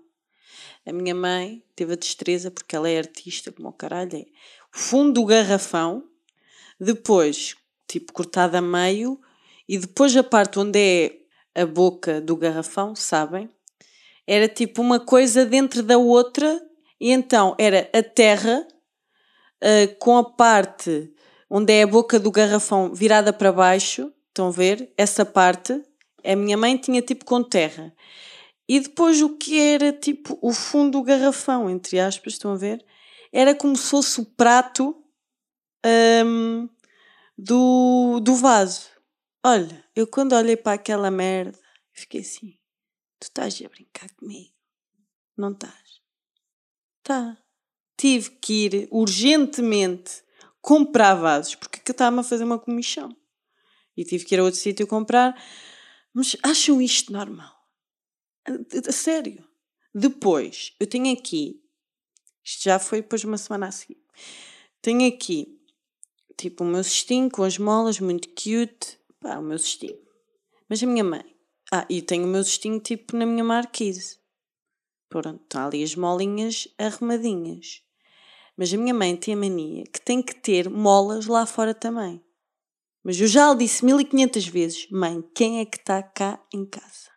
A 0.85 0.91
minha 0.91 1.13
mãe 1.13 1.63
teve 1.75 1.93
a 1.93 1.95
destreza, 1.95 2.49
porque 2.51 2.75
ela 2.75 2.89
é 2.89 2.97
artista, 2.97 3.51
como 3.51 3.69
o 3.69 3.73
caralho 3.73 4.17
é. 4.17 4.25
O 4.73 4.77
fundo 4.77 5.13
do 5.13 5.25
garrafão, 5.25 6.03
depois, 6.79 7.55
tipo, 7.87 8.11
cortada 8.11 8.57
a 8.57 8.61
meio, 8.61 9.19
e 9.69 9.77
depois 9.77 10.15
a 10.17 10.23
parte 10.23 10.59
onde 10.59 10.79
é 10.79 11.61
a 11.61 11.65
boca 11.65 12.19
do 12.19 12.35
garrafão, 12.35 12.95
sabem? 12.95 13.49
Era 14.25 14.47
tipo 14.47 14.81
uma 14.81 14.99
coisa 14.99 15.45
dentro 15.45 15.83
da 15.83 15.97
outra, 15.97 16.61
e 16.99 17.11
então 17.11 17.55
era 17.57 17.89
a 17.93 18.01
terra 18.01 18.67
uh, 19.61 19.95
com 19.99 20.17
a 20.17 20.23
parte 20.23 21.13
onde 21.49 21.73
é 21.73 21.83
a 21.83 21.87
boca 21.87 22.19
do 22.19 22.31
garrafão 22.31 22.93
virada 22.93 23.31
para 23.31 23.51
baixo, 23.51 24.11
estão 24.27 24.47
a 24.47 24.51
ver? 24.51 24.91
Essa 24.97 25.25
parte, 25.25 25.81
a 26.23 26.35
minha 26.35 26.57
mãe 26.57 26.77
tinha 26.77 27.01
tipo 27.01 27.25
com 27.25 27.43
terra. 27.43 27.93
E 28.67 28.79
depois 28.79 29.21
o 29.21 29.37
que 29.37 29.59
era 29.59 29.93
tipo 29.93 30.37
o 30.41 30.51
fundo 30.51 30.99
do 30.99 31.03
garrafão, 31.03 31.69
entre 31.69 31.99
aspas, 31.99 32.33
estão 32.33 32.51
a 32.51 32.57
ver? 32.57 32.85
Era 33.31 33.55
como 33.55 33.75
se 33.75 33.89
fosse 33.89 34.19
o 34.19 34.25
prato 34.25 34.95
um, 36.25 36.67
do, 37.37 38.19
do 38.19 38.35
vaso. 38.35 38.89
Olha, 39.43 39.83
eu 39.95 40.05
quando 40.05 40.33
olhei 40.33 40.57
para 40.57 40.73
aquela 40.73 41.09
merda, 41.09 41.57
fiquei 41.93 42.21
assim: 42.21 42.57
tu 43.19 43.23
estás 43.23 43.61
a 43.63 43.69
brincar 43.69 44.09
comigo? 44.15 44.53
Não 45.37 45.51
estás? 45.51 46.01
Tá. 47.03 47.37
Tive 47.95 48.31
que 48.31 48.65
ir 48.65 48.87
urgentemente 48.91 50.23
comprar 50.61 51.15
vasos, 51.15 51.55
porque 51.55 51.79
eu 51.89 51.91
estava 51.91 52.19
a 52.19 52.23
fazer 52.23 52.43
uma 52.43 52.59
comissão. 52.59 53.15
E 53.95 54.03
tive 54.03 54.25
que 54.25 54.35
ir 54.35 54.39
a 54.39 54.43
outro 54.43 54.59
sítio 54.59 54.85
comprar. 54.85 55.33
Mas 56.17 56.35
acham 56.41 56.81
isto 56.81 57.13
normal? 57.13 57.53
A, 58.43 58.91
sério. 58.91 59.47
Depois, 59.93 60.73
eu 60.79 60.87
tenho 60.87 61.13
aqui. 61.13 61.61
Isto 62.43 62.63
já 62.63 62.79
foi 62.79 63.03
depois 63.03 63.21
de 63.21 63.27
uma 63.27 63.37
semana 63.37 63.67
a 63.67 63.71
seguir. 63.71 64.03
Tenho 64.81 65.07
aqui, 65.07 65.61
tipo, 66.35 66.63
o 66.63 66.67
meu 66.67 66.83
cestinho 66.83 67.29
com 67.29 67.43
as 67.43 67.59
molas, 67.59 67.99
muito 67.99 68.29
cute. 68.29 68.97
Pá, 69.19 69.37
o 69.37 69.43
meu 69.43 69.59
cestinho. 69.59 69.99
Mas 70.67 70.81
a 70.81 70.87
minha 70.87 71.03
mãe. 71.03 71.23
Ah, 71.71 71.85
e 71.87 72.01
tenho 72.01 72.23
o 72.23 72.27
meu 72.27 72.43
cestinho, 72.43 72.79
tipo, 72.79 73.15
na 73.15 73.27
minha 73.27 73.43
marquise. 73.43 74.17
Pronto, 75.09 75.43
estão 75.43 75.67
ali 75.67 75.83
as 75.83 75.93
molinhas 75.93 76.67
arrumadinhas. 76.79 77.83
Mas 78.57 78.73
a 78.73 78.77
minha 78.77 78.93
mãe 78.95 79.15
tem 79.15 79.35
a 79.35 79.37
mania 79.37 79.83
que 79.83 80.01
tem 80.01 80.23
que 80.23 80.33
ter 80.33 80.67
molas 80.67 81.27
lá 81.27 81.45
fora 81.45 81.75
também. 81.75 82.25
Mas 83.07 83.21
eu 83.21 83.27
já 83.27 83.49
lhe 83.53 83.59
disse 83.59 83.85
1500 83.85 84.47
vezes: 84.49 84.87
Mãe, 84.91 85.23
quem 85.33 85.61
é 85.61 85.65
que 85.65 85.77
está 85.77 86.03
cá 86.03 86.43
em 86.53 86.65
casa? 86.65 87.09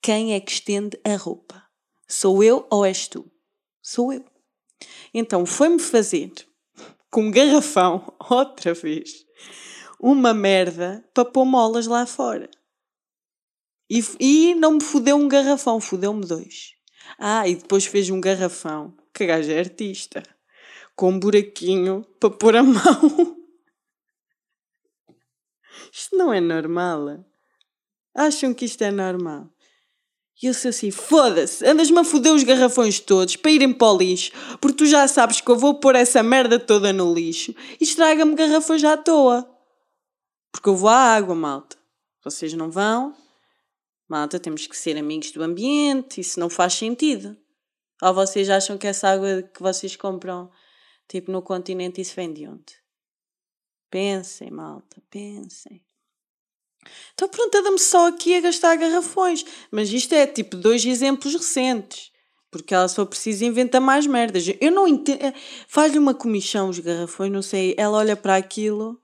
Quem 0.00 0.32
é 0.32 0.38
que 0.38 0.52
estende 0.52 0.96
a 1.04 1.16
roupa? 1.16 1.60
Sou 2.06 2.40
eu 2.44 2.64
ou 2.70 2.84
és 2.86 3.08
tu? 3.08 3.28
Sou 3.82 4.12
eu. 4.12 4.24
Então 5.12 5.44
foi-me 5.44 5.80
fazer 5.80 6.30
com 7.10 7.22
um 7.22 7.30
garrafão, 7.32 8.14
outra 8.30 8.74
vez, 8.74 9.26
uma 9.98 10.32
merda 10.32 11.04
para 11.12 11.24
pôr 11.24 11.44
molas 11.44 11.88
lá 11.88 12.06
fora. 12.06 12.48
E, 13.90 14.04
e 14.20 14.54
não 14.54 14.74
me 14.74 14.84
fudeu 14.84 15.16
um 15.16 15.26
garrafão, 15.26 15.80
fudeu-me 15.80 16.24
dois. 16.24 16.74
Ah, 17.18 17.48
e 17.48 17.56
depois 17.56 17.86
fez 17.86 18.08
um 18.08 18.20
garrafão, 18.20 18.96
que 19.12 19.26
gajo 19.26 19.50
é 19.50 19.58
artista 19.58 20.22
com 20.94 21.10
um 21.10 21.18
buraquinho 21.18 22.06
para 22.20 22.30
pôr 22.30 22.54
a 22.54 22.62
mão. 22.62 23.33
Isto 25.96 26.16
não 26.16 26.32
é 26.32 26.40
normal. 26.40 27.24
Acham 28.12 28.52
que 28.52 28.64
isto 28.64 28.82
é 28.82 28.90
normal? 28.90 29.48
E 30.42 30.46
eu 30.46 30.54
sou 30.54 30.70
assim, 30.70 30.90
foda-se, 30.90 31.64
andas-me 31.64 32.00
a 32.00 32.04
foder 32.04 32.34
os 32.34 32.42
garrafões 32.42 32.98
todos 32.98 33.36
para 33.36 33.52
irem 33.52 33.72
para 33.72 33.92
o 33.92 33.96
lixo, 33.96 34.32
porque 34.60 34.78
tu 34.78 34.86
já 34.86 35.06
sabes 35.06 35.40
que 35.40 35.48
eu 35.48 35.56
vou 35.56 35.78
pôr 35.78 35.94
essa 35.94 36.24
merda 36.24 36.58
toda 36.58 36.92
no 36.92 37.14
lixo 37.14 37.54
e 37.80 37.84
estraga-me 37.84 38.34
garrafões 38.34 38.82
à 38.82 38.96
toa. 38.96 39.48
Porque 40.50 40.68
eu 40.68 40.74
vou 40.74 40.88
à 40.88 41.14
água, 41.14 41.34
malta. 41.34 41.76
Vocês 42.24 42.52
não 42.54 42.70
vão? 42.70 43.14
Malta, 44.08 44.40
temos 44.40 44.66
que 44.66 44.76
ser 44.76 44.96
amigos 44.98 45.30
do 45.30 45.42
ambiente, 45.42 46.20
isso 46.20 46.40
não 46.40 46.50
faz 46.50 46.74
sentido. 46.74 47.36
Ou 48.02 48.12
vocês 48.12 48.50
acham 48.50 48.76
que 48.76 48.88
essa 48.88 49.08
água 49.08 49.42
que 49.42 49.62
vocês 49.62 49.94
compram 49.94 50.50
Tipo, 51.08 51.30
no 51.30 51.42
continente 51.42 52.00
isso 52.00 52.14
vem 52.16 52.32
de 52.32 52.46
onde? 52.46 52.74
Pensem, 53.90 54.50
malta, 54.50 55.02
pensem. 55.10 55.83
Então 57.14 57.28
pronto, 57.28 57.54
anda-me 57.56 57.78
só 57.78 58.08
aqui 58.08 58.34
a 58.36 58.40
gastar 58.40 58.76
garrafões. 58.76 59.44
Mas 59.70 59.92
isto 59.92 60.12
é 60.14 60.26
tipo 60.26 60.56
dois 60.56 60.84
exemplos 60.84 61.32
recentes. 61.34 62.12
Porque 62.50 62.74
ela 62.74 62.86
só 62.88 63.04
precisa 63.04 63.44
inventar 63.44 63.80
mais 63.80 64.06
merdas. 64.06 64.44
Eu 64.60 64.70
não 64.70 64.86
entendo. 64.86 65.22
É, 65.22 65.34
faz-lhe 65.66 65.98
uma 65.98 66.14
comichão 66.14 66.68
os 66.68 66.78
garrafões, 66.78 67.32
não 67.32 67.42
sei. 67.42 67.74
Ela 67.76 67.98
olha 67.98 68.16
para 68.16 68.36
aquilo, 68.36 69.00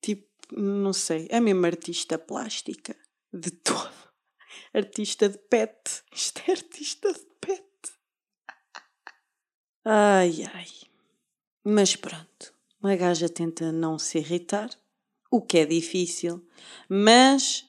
tipo, 0.00 0.24
não 0.52 0.92
sei. 0.92 1.26
É 1.30 1.40
mesmo 1.40 1.66
artista 1.66 2.18
plástica. 2.18 2.96
De 3.32 3.50
todo. 3.50 3.90
Artista 4.72 5.28
de 5.28 5.38
pet. 5.38 5.74
Isto 6.14 6.40
é 6.46 6.52
artista 6.52 7.12
de 7.12 7.26
pet. 7.40 7.64
Ai, 9.84 10.48
ai. 10.54 10.66
Mas 11.64 11.96
pronto, 11.96 12.54
uma 12.82 12.94
gaja 12.94 13.28
tenta 13.28 13.72
não 13.72 13.98
se 13.98 14.18
irritar, 14.18 14.70
o 15.30 15.40
que 15.40 15.58
é 15.58 15.66
difícil, 15.66 16.44
mas 16.88 17.64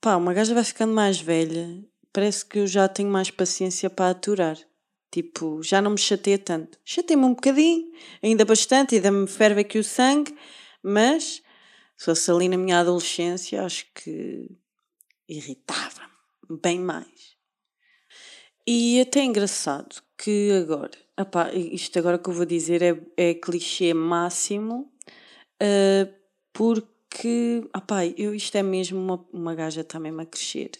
pá, 0.00 0.16
uma 0.16 0.32
gaja 0.32 0.54
vai 0.54 0.64
ficando 0.64 0.92
mais 0.92 1.20
velha, 1.20 1.84
parece 2.12 2.44
que 2.44 2.58
eu 2.60 2.66
já 2.66 2.88
tenho 2.88 3.10
mais 3.10 3.30
paciência 3.30 3.90
para 3.90 4.10
aturar. 4.10 4.58
Tipo, 5.10 5.62
já 5.62 5.80
não 5.80 5.92
me 5.92 5.98
chateia 5.98 6.38
tanto. 6.38 6.78
Chateia-me 6.84 7.24
um 7.24 7.34
bocadinho, 7.34 7.90
ainda 8.22 8.44
bastante, 8.44 8.94
ainda 8.94 9.10
me 9.10 9.26
ferve 9.26 9.62
aqui 9.62 9.78
o 9.78 9.84
sangue, 9.84 10.36
mas 10.82 11.42
se 11.96 12.04
fosse 12.04 12.30
ali 12.30 12.48
na 12.48 12.58
minha 12.58 12.80
adolescência, 12.80 13.64
acho 13.64 13.86
que 13.94 14.50
irritava-me 15.28 16.60
bem 16.62 16.78
mais. 16.78 17.36
E 18.66 19.00
até 19.00 19.20
é 19.20 19.24
engraçado 19.24 20.02
que 20.16 20.52
agora 20.52 21.08
Epá, 21.18 21.52
isto 21.52 21.98
agora 21.98 22.16
que 22.16 22.28
eu 22.30 22.32
vou 22.32 22.46
dizer 22.46 22.80
é, 22.80 22.96
é 23.16 23.34
clichê 23.34 23.92
máximo, 23.92 24.88
uh, 25.60 26.17
porque 26.58 27.62
epá, 27.72 28.04
eu, 28.04 28.34
isto 28.34 28.56
é 28.56 28.64
mesmo 28.64 28.98
uma, 28.98 29.24
uma 29.32 29.54
gaja 29.54 29.86
mesmo 30.00 30.22
a 30.22 30.26
crescer. 30.26 30.72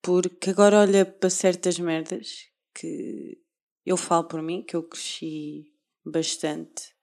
Porque 0.00 0.48
agora 0.48 0.80
olha 0.80 1.04
para 1.04 1.28
certas 1.28 1.78
merdas 1.78 2.46
que 2.72 3.38
eu 3.84 3.98
falo 3.98 4.24
por 4.24 4.40
mim, 4.40 4.62
que 4.62 4.74
eu 4.74 4.82
cresci 4.82 5.70
bastante, 6.02 6.94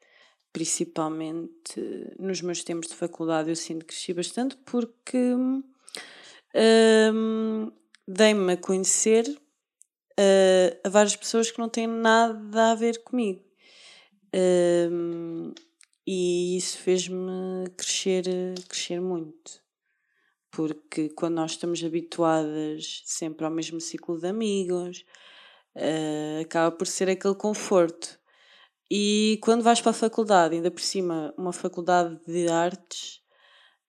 principalmente 0.52 1.80
nos 2.18 2.42
meus 2.42 2.64
tempos 2.64 2.90
de 2.90 2.96
faculdade, 2.96 3.50
eu 3.50 3.56
sinto 3.56 3.86
que 3.86 3.94
cresci 3.94 4.16
bastante 4.16 4.58
porque 4.66 5.36
um, 7.14 7.72
dei-me 8.08 8.54
a 8.54 8.58
conhecer 8.58 9.30
uh, 9.30 10.80
a 10.84 10.90
várias 10.90 11.16
pessoas 11.16 11.52
que 11.52 11.60
não 11.60 11.70
têm 11.70 11.86
nada 11.86 12.72
a 12.72 12.76
ver 12.76 13.04
comigo. 13.04 13.44
Uh, 14.34 15.54
e 16.06 16.58
isso 16.58 16.78
fez-me 16.80 17.70
crescer, 17.78 18.24
crescer 18.68 19.00
muito. 19.00 19.62
Porque 20.52 21.10
quando 21.10 21.36
nós 21.36 21.52
estamos 21.52 21.84
habituadas 21.84 23.04
sempre 23.06 23.46
ao 23.46 23.52
mesmo 23.52 23.80
ciclo 23.80 24.20
de 24.20 24.28
amigos, 24.28 25.06
uh, 25.76 26.42
acaba 26.42 26.76
por 26.76 26.88
ser 26.88 27.10
aquele 27.10 27.36
conforto. 27.36 28.20
E 28.92 29.40
quando 29.44 29.64
vais 29.64 29.82
para 29.82 29.92
a 29.92 29.94
faculdade, 29.94 30.56
ainda 30.56 30.72
por 30.72 30.82
cima, 30.82 31.34
uma 31.38 31.54
faculdade 31.54 32.20
de 32.26 32.48
artes, 32.50 33.22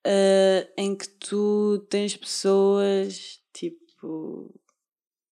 uh, 0.07 0.71
em 0.77 0.95
que 0.95 1.09
tu 1.09 1.87
tens 1.89 2.17
pessoas 2.17 3.41
tipo 3.53 4.55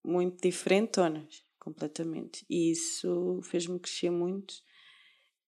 muito 0.03 0.41
diferentonas, 0.41 1.43
completamente. 1.59 2.45
E 2.49 2.71
isso 2.71 3.39
fez-me 3.43 3.79
crescer 3.79 4.09
muito 4.09 4.55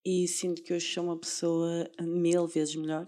e 0.06 0.28
sinto 0.28 0.64
que 0.64 0.74
hoje 0.74 0.94
sou 0.94 1.04
uma 1.04 1.18
pessoa 1.18 1.90
mil 2.00 2.48
vezes 2.48 2.76
melhor. 2.76 3.06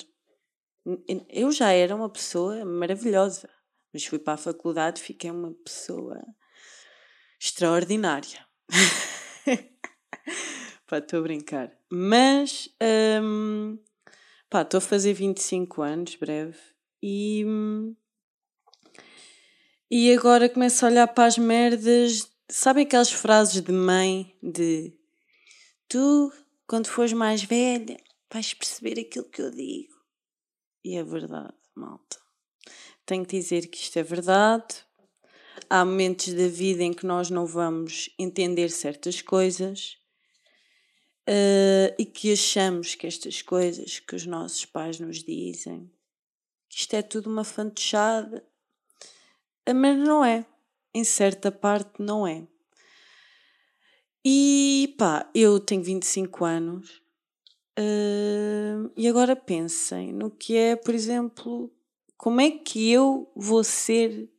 Eu 1.29 1.51
já 1.51 1.71
era 1.71 1.95
uma 1.95 2.09
pessoa 2.09 2.65
maravilhosa, 2.65 3.49
mas 3.93 4.05
fui 4.05 4.19
para 4.19 4.33
a 4.33 4.37
faculdade 4.37 4.99
e 4.99 5.03
fiquei 5.03 5.31
uma 5.31 5.53
pessoa 5.63 6.21
extraordinária. 7.39 8.45
pá, 10.87 10.97
estou 10.97 11.19
a 11.19 11.23
brincar. 11.23 11.71
Mas, 11.89 12.69
um, 13.21 13.77
pá, 14.49 14.61
estou 14.61 14.77
a 14.77 14.81
fazer 14.81 15.13
25 15.13 15.81
anos, 15.81 16.15
breve, 16.15 16.57
e 17.01 17.45
hum, 17.45 17.95
e 19.95 20.11
agora 20.11 20.49
começo 20.49 20.83
a 20.83 20.89
olhar 20.89 21.07
para 21.07 21.25
as 21.25 21.37
merdas. 21.37 22.27
Sabem 22.49 22.83
aquelas 22.83 23.11
frases 23.11 23.61
de 23.61 23.71
mãe 23.71 24.35
de 24.41 24.91
tu, 25.87 26.33
quando 26.67 26.87
fores 26.87 27.13
mais 27.13 27.43
velha, 27.43 27.97
vais 28.31 28.53
perceber 28.53 28.99
aquilo 28.99 29.29
que 29.29 29.41
eu 29.41 29.51
digo. 29.51 29.93
E 30.83 30.95
é 30.97 31.03
verdade, 31.03 31.53
malta. 31.75 32.19
Tenho 33.05 33.25
que 33.25 33.37
dizer 33.37 33.67
que 33.67 33.77
isto 33.77 33.97
é 33.97 34.03
verdade. 34.03 34.85
Há 35.69 35.83
momentos 35.85 36.33
da 36.33 36.47
vida 36.47 36.83
em 36.83 36.93
que 36.93 37.05
nós 37.05 37.29
não 37.29 37.45
vamos 37.45 38.09
entender 38.17 38.69
certas 38.69 39.21
coisas 39.21 39.97
uh, 41.29 41.93
e 41.97 42.05
que 42.05 42.33
achamos 42.33 42.95
que 42.95 43.07
estas 43.07 43.41
coisas 43.41 43.99
que 43.99 44.15
os 44.15 44.25
nossos 44.25 44.65
pais 44.65 44.99
nos 44.99 45.23
dizem, 45.23 45.91
que 46.69 46.79
isto 46.79 46.93
é 46.95 47.01
tudo 47.01 47.29
uma 47.29 47.43
fantochada, 47.43 48.45
mas 49.67 49.97
não 49.97 50.23
é. 50.23 50.45
Em 50.95 51.03
certa 51.03 51.51
parte, 51.51 52.01
não 52.01 52.27
é. 52.27 52.47
E 54.25 54.95
pá, 54.97 55.29
eu 55.35 55.59
tenho 55.59 55.83
25 55.83 56.45
anos 56.45 57.01
uh, 57.77 58.89
e 58.95 59.05
agora 59.07 59.35
pensem 59.35 60.13
no 60.13 60.31
que 60.31 60.55
é, 60.55 60.77
por 60.77 60.95
exemplo, 60.95 61.69
como 62.15 62.39
é 62.39 62.49
que 62.49 62.89
eu 62.89 63.29
vou 63.35 63.65
ser, 63.65 64.31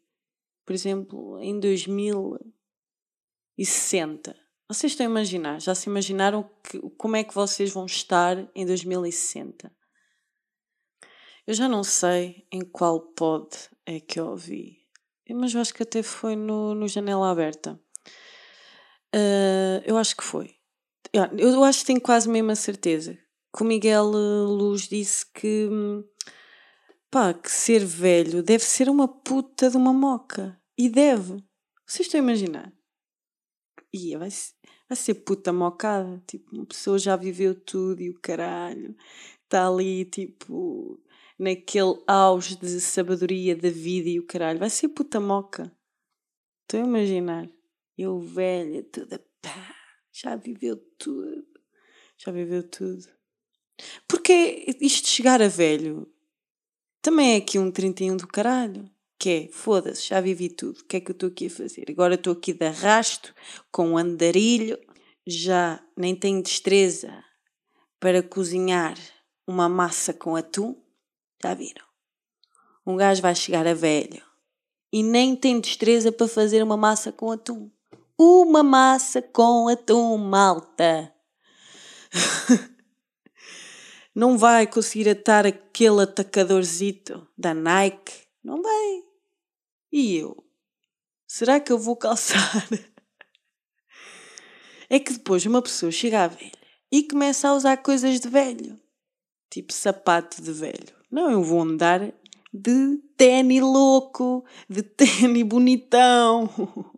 por 0.65 0.73
exemplo, 0.73 1.39
em 1.39 1.61
2060? 1.61 4.35
Vocês 4.67 4.93
estão 4.93 5.07
a 5.07 5.11
imaginar? 5.11 5.61
Já 5.61 5.75
se 5.75 5.91
imaginaram 5.91 6.49
que, 6.63 6.81
como 6.97 7.17
é 7.17 7.25
que 7.25 7.35
vocês 7.35 7.71
vão 7.71 7.85
estar 7.85 8.51
em 8.55 8.65
2060? 8.65 9.71
Eu 11.47 11.53
já 11.53 11.69
não 11.69 11.85
sei 11.85 12.47
em 12.51 12.63
qual 12.63 12.99
pod 12.99 13.51
é 13.85 14.01
que 14.01 14.19
eu 14.19 14.29
ouvi, 14.29 14.79
mas 15.29 15.53
eu 15.53 15.61
acho 15.61 15.75
que 15.75 15.83
até 15.83 16.03
foi 16.03 16.35
no, 16.35 16.75
no 16.75 16.89
Janela 16.89 17.31
Aberta. 17.31 17.79
Uh, 19.15 19.81
eu 19.87 19.97
acho 19.97 20.17
que 20.17 20.25
foi. 20.25 20.57
Eu 21.39 21.63
acho 21.63 21.81
que 21.81 21.87
tenho 21.87 22.01
quase 22.01 22.29
mesmo 22.29 22.51
a 22.51 22.57
certeza 22.57 23.17
que 23.55 23.63
o 23.63 23.67
Miguel 23.67 24.07
Luz 24.07 24.89
disse 24.89 25.25
que, 25.33 25.69
pá, 27.09 27.33
que 27.33 27.51
ser 27.51 27.85
velho 27.85 28.43
deve 28.43 28.65
ser 28.65 28.89
uma 28.89 29.07
puta 29.07 29.71
de 29.71 29.77
uma 29.77 29.93
moca. 29.93 30.61
E 30.77 30.89
deve. 30.89 31.37
Vocês 31.87 32.07
estão 32.07 32.21
a 32.21 32.25
imaginar? 32.25 32.73
Ia, 33.93 34.19
vai, 34.19 34.29
vai 34.89 34.97
ser 34.97 35.15
puta 35.15 35.53
mocada. 35.53 36.21
Tipo, 36.27 36.57
uma 36.57 36.67
pessoa 36.67 36.99
já 36.99 37.15
viveu 37.15 37.55
tudo 37.55 38.03
e 38.03 38.11
o 38.11 38.19
caralho. 38.21 38.97
Está 39.45 39.69
ali, 39.69 40.05
tipo, 40.05 41.01
naquele 41.39 42.03
auge 42.09 42.57
de 42.57 42.81
sabedoria 42.81 43.55
da 43.55 43.71
vida 43.71 44.09
e 44.09 44.19
o 44.19 44.27
caralho. 44.27 44.59
Vai 44.59 44.71
ser 44.71 44.89
puta 44.89 45.21
moca. 45.21 45.71
Estou 46.63 46.81
a 46.81 46.87
imaginar. 46.87 47.49
Eu 47.97 48.19
velha, 48.19 48.83
toda 48.83 49.25
pá, 49.41 49.77
já 50.13 50.35
viveu 50.35 50.77
tudo. 50.99 51.47
Já 52.19 52.33
viveu 52.33 52.63
tudo. 52.63 53.07
Porque 54.09 54.77
isto 54.81 55.05
de 55.05 55.11
chegar 55.11 55.41
a 55.43 55.49
velho 55.49 56.13
também 57.01 57.35
é 57.35 57.37
aqui 57.37 57.59
um 57.59 57.71
31 57.71 58.17
do 58.17 58.27
caralho. 58.27 58.91
Que 59.17 59.31
é, 59.31 59.49
foda-se, 59.49 60.09
já 60.09 60.21
vivi 60.21 60.49
tudo. 60.49 60.81
O 60.81 60.85
que 60.85 60.97
é 60.97 61.01
que 61.01 61.11
eu 61.11 61.15
estou 61.15 61.29
aqui 61.29 61.47
a 61.47 61.51
fazer? 61.51 61.85
Agora 61.89 62.15
estou 62.15 62.33
aqui 62.33 62.53
de 62.53 62.67
arrasto, 62.67 63.35
com 63.71 63.91
um 63.91 63.99
andarilho, 63.99 64.79
já 65.27 65.83
nem 65.97 66.17
tenho 66.17 66.43
destreza 66.43 67.25
para 68.01 68.23
cozinhar 68.23 68.99
uma 69.47 69.69
massa 69.69 70.13
com 70.13 70.35
atum. 70.35 70.77
Já 71.43 71.55
viram? 71.55 71.87
Um 72.87 72.97
gajo 72.97 73.23
vai 73.23 73.35
chegar 73.35 73.67
a 73.67 73.75
velho 73.75 74.23
e 74.93 75.03
nem 75.03 75.35
tem 75.37 75.61
destreza 75.61 76.11
para 76.13 76.29
fazer 76.29 76.63
uma 76.63 76.77
massa 76.77 77.13
com 77.13 77.31
atum 77.31 77.71
uma 78.19 78.63
massa 78.63 79.21
com 79.21 79.69
atum, 79.69 80.17
malta. 80.17 81.13
Não 84.15 84.39
vai 84.39 84.67
conseguir 84.67 85.09
atar 85.09 85.45
aquele 85.47 86.03
atacadorzito 86.03 87.27
da 87.37 87.53
Nike. 87.53 88.13
Não 88.43 88.63
vai. 88.63 89.03
E 89.91 90.17
eu? 90.17 90.37
Será 91.27 91.59
que 91.59 91.73
eu 91.73 91.79
vou 91.79 91.97
calçar? 91.97 92.69
É 94.91 95.01
que 95.01 95.15
depois 95.15 95.45
uma 95.47 95.63
pessoa 95.63 95.91
chega 95.91 96.25
à 96.25 96.29
velha 96.29 96.53
e 96.93 97.03
começa 97.03 97.49
a 97.49 97.55
usar 97.55 97.79
coisas 97.79 98.21
de 98.21 98.29
velho. 98.29 98.79
Tipo 99.51 99.73
sapato 99.73 100.43
de 100.43 100.53
velho. 100.53 100.95
Não, 101.11 101.31
eu 101.31 101.43
vou 101.43 101.63
andar 101.63 102.13
de 102.53 102.99
tênis 103.17 103.63
louco, 103.63 104.45
de 104.69 104.83
tênis 104.83 105.43
bonitão. 105.43 106.49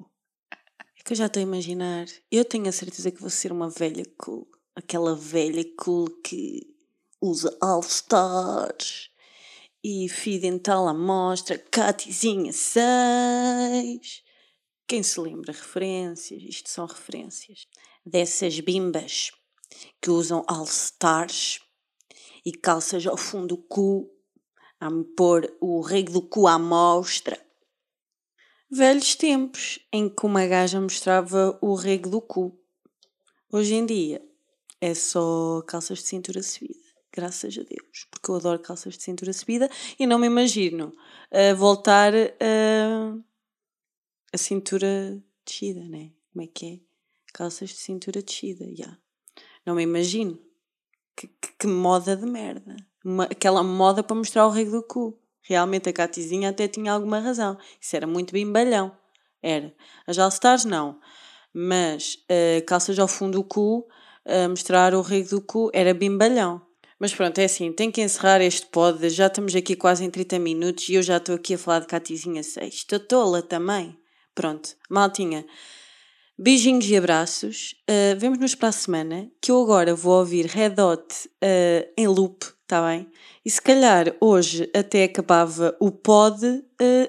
que 1.07 1.13
eu 1.13 1.17
já 1.17 1.27
estou 1.27 1.39
a 1.39 1.45
imaginar. 1.45 2.07
Eu 2.33 2.45
tenho 2.45 2.69
a 2.69 2.73
certeza 2.73 3.13
que 3.13 3.21
vou 3.21 3.31
ser 3.31 3.53
uma 3.53 3.71
velha 3.71 4.05
cool. 4.19 4.45
Aquela 4.75 5.15
velha 5.15 5.65
cool 5.79 6.11
que 6.21 6.67
usa 7.21 7.57
All 7.61 7.81
Stars 7.81 9.09
e 9.85 10.09
fio 10.09 10.41
dental 10.41 10.89
à 10.89 10.93
mostra, 10.93 11.57
Catizinha 11.71 12.53
6. 12.53 14.25
Quem 14.89 15.05
se 15.05 15.21
lembra? 15.21 15.53
Referências, 15.53 16.43
isto 16.43 16.69
são 16.69 16.87
referências. 16.87 17.69
Dessas 18.05 18.59
bimbas 18.59 19.31
que 20.03 20.11
usam 20.11 20.45
All 20.49 20.65
Stars 20.65 21.61
e 22.45 22.51
calças 22.51 23.07
ao 23.07 23.17
fundo 23.17 23.55
do 23.55 23.59
cu, 23.59 24.11
a 24.81 24.91
me 24.91 25.05
pôr 25.05 25.57
o 25.61 25.81
rego 25.81 26.11
do 26.11 26.23
cu 26.23 26.49
à 26.49 26.59
mostra 26.59 27.46
velhos 28.71 29.15
tempos 29.15 29.79
em 29.93 30.09
que 30.09 30.27
uma 30.27 30.47
gaja 30.47 30.81
mostrava 30.81 31.59
o 31.61 31.75
rego 31.75 32.11
do 32.11 32.21
cu. 32.21 32.59
Hoje 33.53 33.75
em 33.75 33.87
dia 33.87 34.23
é 34.81 34.95
só 34.95 35.63
calças 35.63 35.99
de 35.99 36.05
cintura 36.05 36.43
subida, 36.43 36.79
graças 37.13 37.57
a 37.57 37.63
Deus, 37.63 38.07
porque 38.11 38.31
eu 38.31 38.37
adoro 38.37 38.59
calças 38.59 38.97
de 38.97 39.03
cintura 39.03 39.33
subida 39.33 39.71
e 39.99 40.07
não 40.07 40.19
me 40.19 40.27
imagino 40.27 40.93
voltar 41.57 42.13
a 44.33 44.39
cintura 44.39 45.23
descida, 45.45 45.81
né? 45.89 46.13
Como 46.33 46.45
é 46.45 46.47
que 46.49 46.67
é? 46.67 46.81
Calças 47.33 47.71
de 47.71 47.77
cintura 47.77 48.21
descida, 48.21 48.65
já. 48.67 48.85
Yeah. 48.85 48.99
Não 49.65 49.75
me 49.75 49.83
imagino. 49.83 50.39
Que, 51.17 51.27
que, 51.27 51.53
que 51.61 51.67
moda 51.67 52.17
de 52.17 52.27
merda. 52.27 52.77
Uma, 53.05 53.25
aquela 53.25 53.63
moda 53.63 54.03
para 54.03 54.17
mostrar 54.17 54.47
o 54.47 54.51
rego 54.51 54.71
do 54.71 54.83
cu. 54.83 55.19
Realmente 55.49 55.89
a 55.89 55.93
Catizinha 55.93 56.51
até 56.51 56.67
tinha 56.67 56.93
alguma 56.93 57.21
razão. 57.21 57.57
Isso 57.81 57.95
era 57.95 58.07
muito 58.07 58.33
bimbalhão. 58.33 58.97
Era. 59.43 59.73
As 60.07 60.19
All-Stars 60.19 60.65
não. 60.65 60.99
Mas 61.55 62.17
uh, 62.31 62.65
calças 62.67 62.99
ao 62.99 63.07
fundo 63.07 63.39
do 63.39 63.45
cu, 63.45 63.87
uh, 64.27 64.49
mostrar 64.49 64.95
o 64.95 65.03
rego 65.03 65.31
do 65.31 65.41
cu, 65.41 65.71
era 65.73 65.95
bimbalhão. 65.95 66.61
Mas 66.99 67.15
pronto, 67.15 67.39
é 67.39 67.45
assim, 67.45 67.73
tenho 67.73 67.93
que 67.93 68.01
encerrar 68.01 68.41
este 68.41 68.67
pod. 68.67 69.09
Já 69.09 69.29
estamos 69.29 69.55
aqui 69.55 69.77
quase 69.77 70.05
em 70.05 70.11
30 70.11 70.39
minutos 70.39 70.89
e 70.89 70.95
eu 70.95 71.03
já 71.03 71.19
estou 71.19 71.35
aqui 71.35 71.55
a 71.55 71.59
falar 71.59 71.81
de 71.81 71.87
Catizinha 71.87 72.43
6. 72.43 72.75
Estou 72.75 72.99
tola 72.99 73.43
também. 73.43 73.97
Pronto, 74.35 74.71
maltinha. 74.91 75.47
Beijinhos 76.39 76.87
e 76.89 76.97
abraços. 76.97 77.75
Uh, 77.89 78.19
Vemo-nos 78.19 78.55
para 78.55 78.69
a 78.69 78.73
semana, 78.73 79.31
que 79.41 79.51
eu 79.51 79.63
agora 79.63 79.95
vou 79.95 80.19
ouvir 80.19 80.47
Red 80.47 80.75
Hot 80.81 81.29
uh, 81.43 81.93
em 81.97 82.09
loop, 82.09 82.45
está 82.67 82.85
bem? 82.85 83.09
E 83.45 83.51
se 83.51 83.63
calhar 83.63 84.15
hoje 84.21 84.69
até 84.75 85.05
acabava 85.05 85.77
o 85.81 85.93
pod 85.93 86.45
uh, 86.45 86.65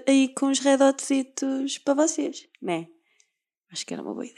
aí 0.08 0.30
com 0.30 0.50
os 0.50 0.60
Red 0.60 0.84
Hotsitos 0.84 1.80
para 1.80 1.96
vocês, 1.96 2.48
né? 2.62 2.88
Acho 3.72 3.86
que 3.86 3.94
era 3.94 4.04
uma 4.04 4.14
boa 4.14 4.26
ideia. 4.26 4.38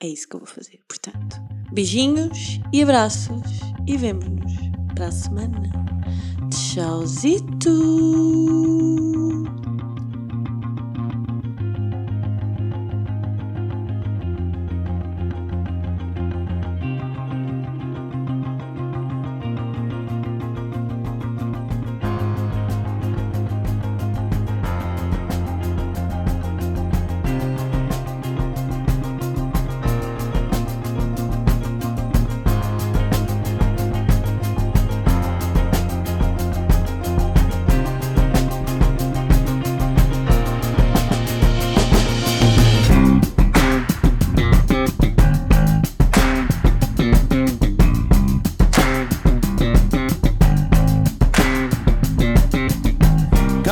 É 0.00 0.06
isso 0.06 0.28
que 0.28 0.36
eu 0.36 0.40
vou 0.40 0.46
fazer. 0.46 0.80
Portanto, 0.86 1.36
beijinhos 1.72 2.60
e 2.72 2.82
abraços 2.82 3.42
e 3.86 3.96
vemo-nos 3.96 4.52
para 4.94 5.08
a 5.08 5.12
semana. 5.12 5.62
Tchauzito! 6.50 7.72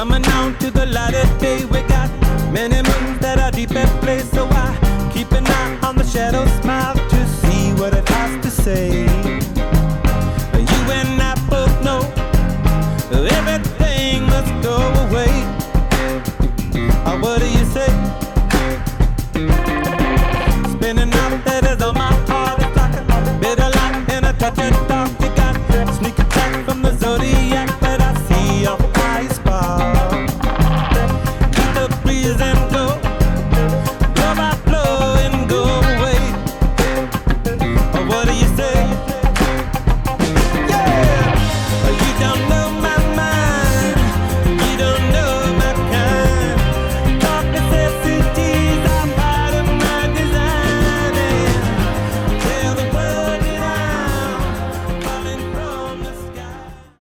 coming 0.08 0.30
on 0.32 0.56
to 0.58 0.70
the 0.70 0.86
light 0.86 1.14
of 1.14 1.38
day. 1.40 1.75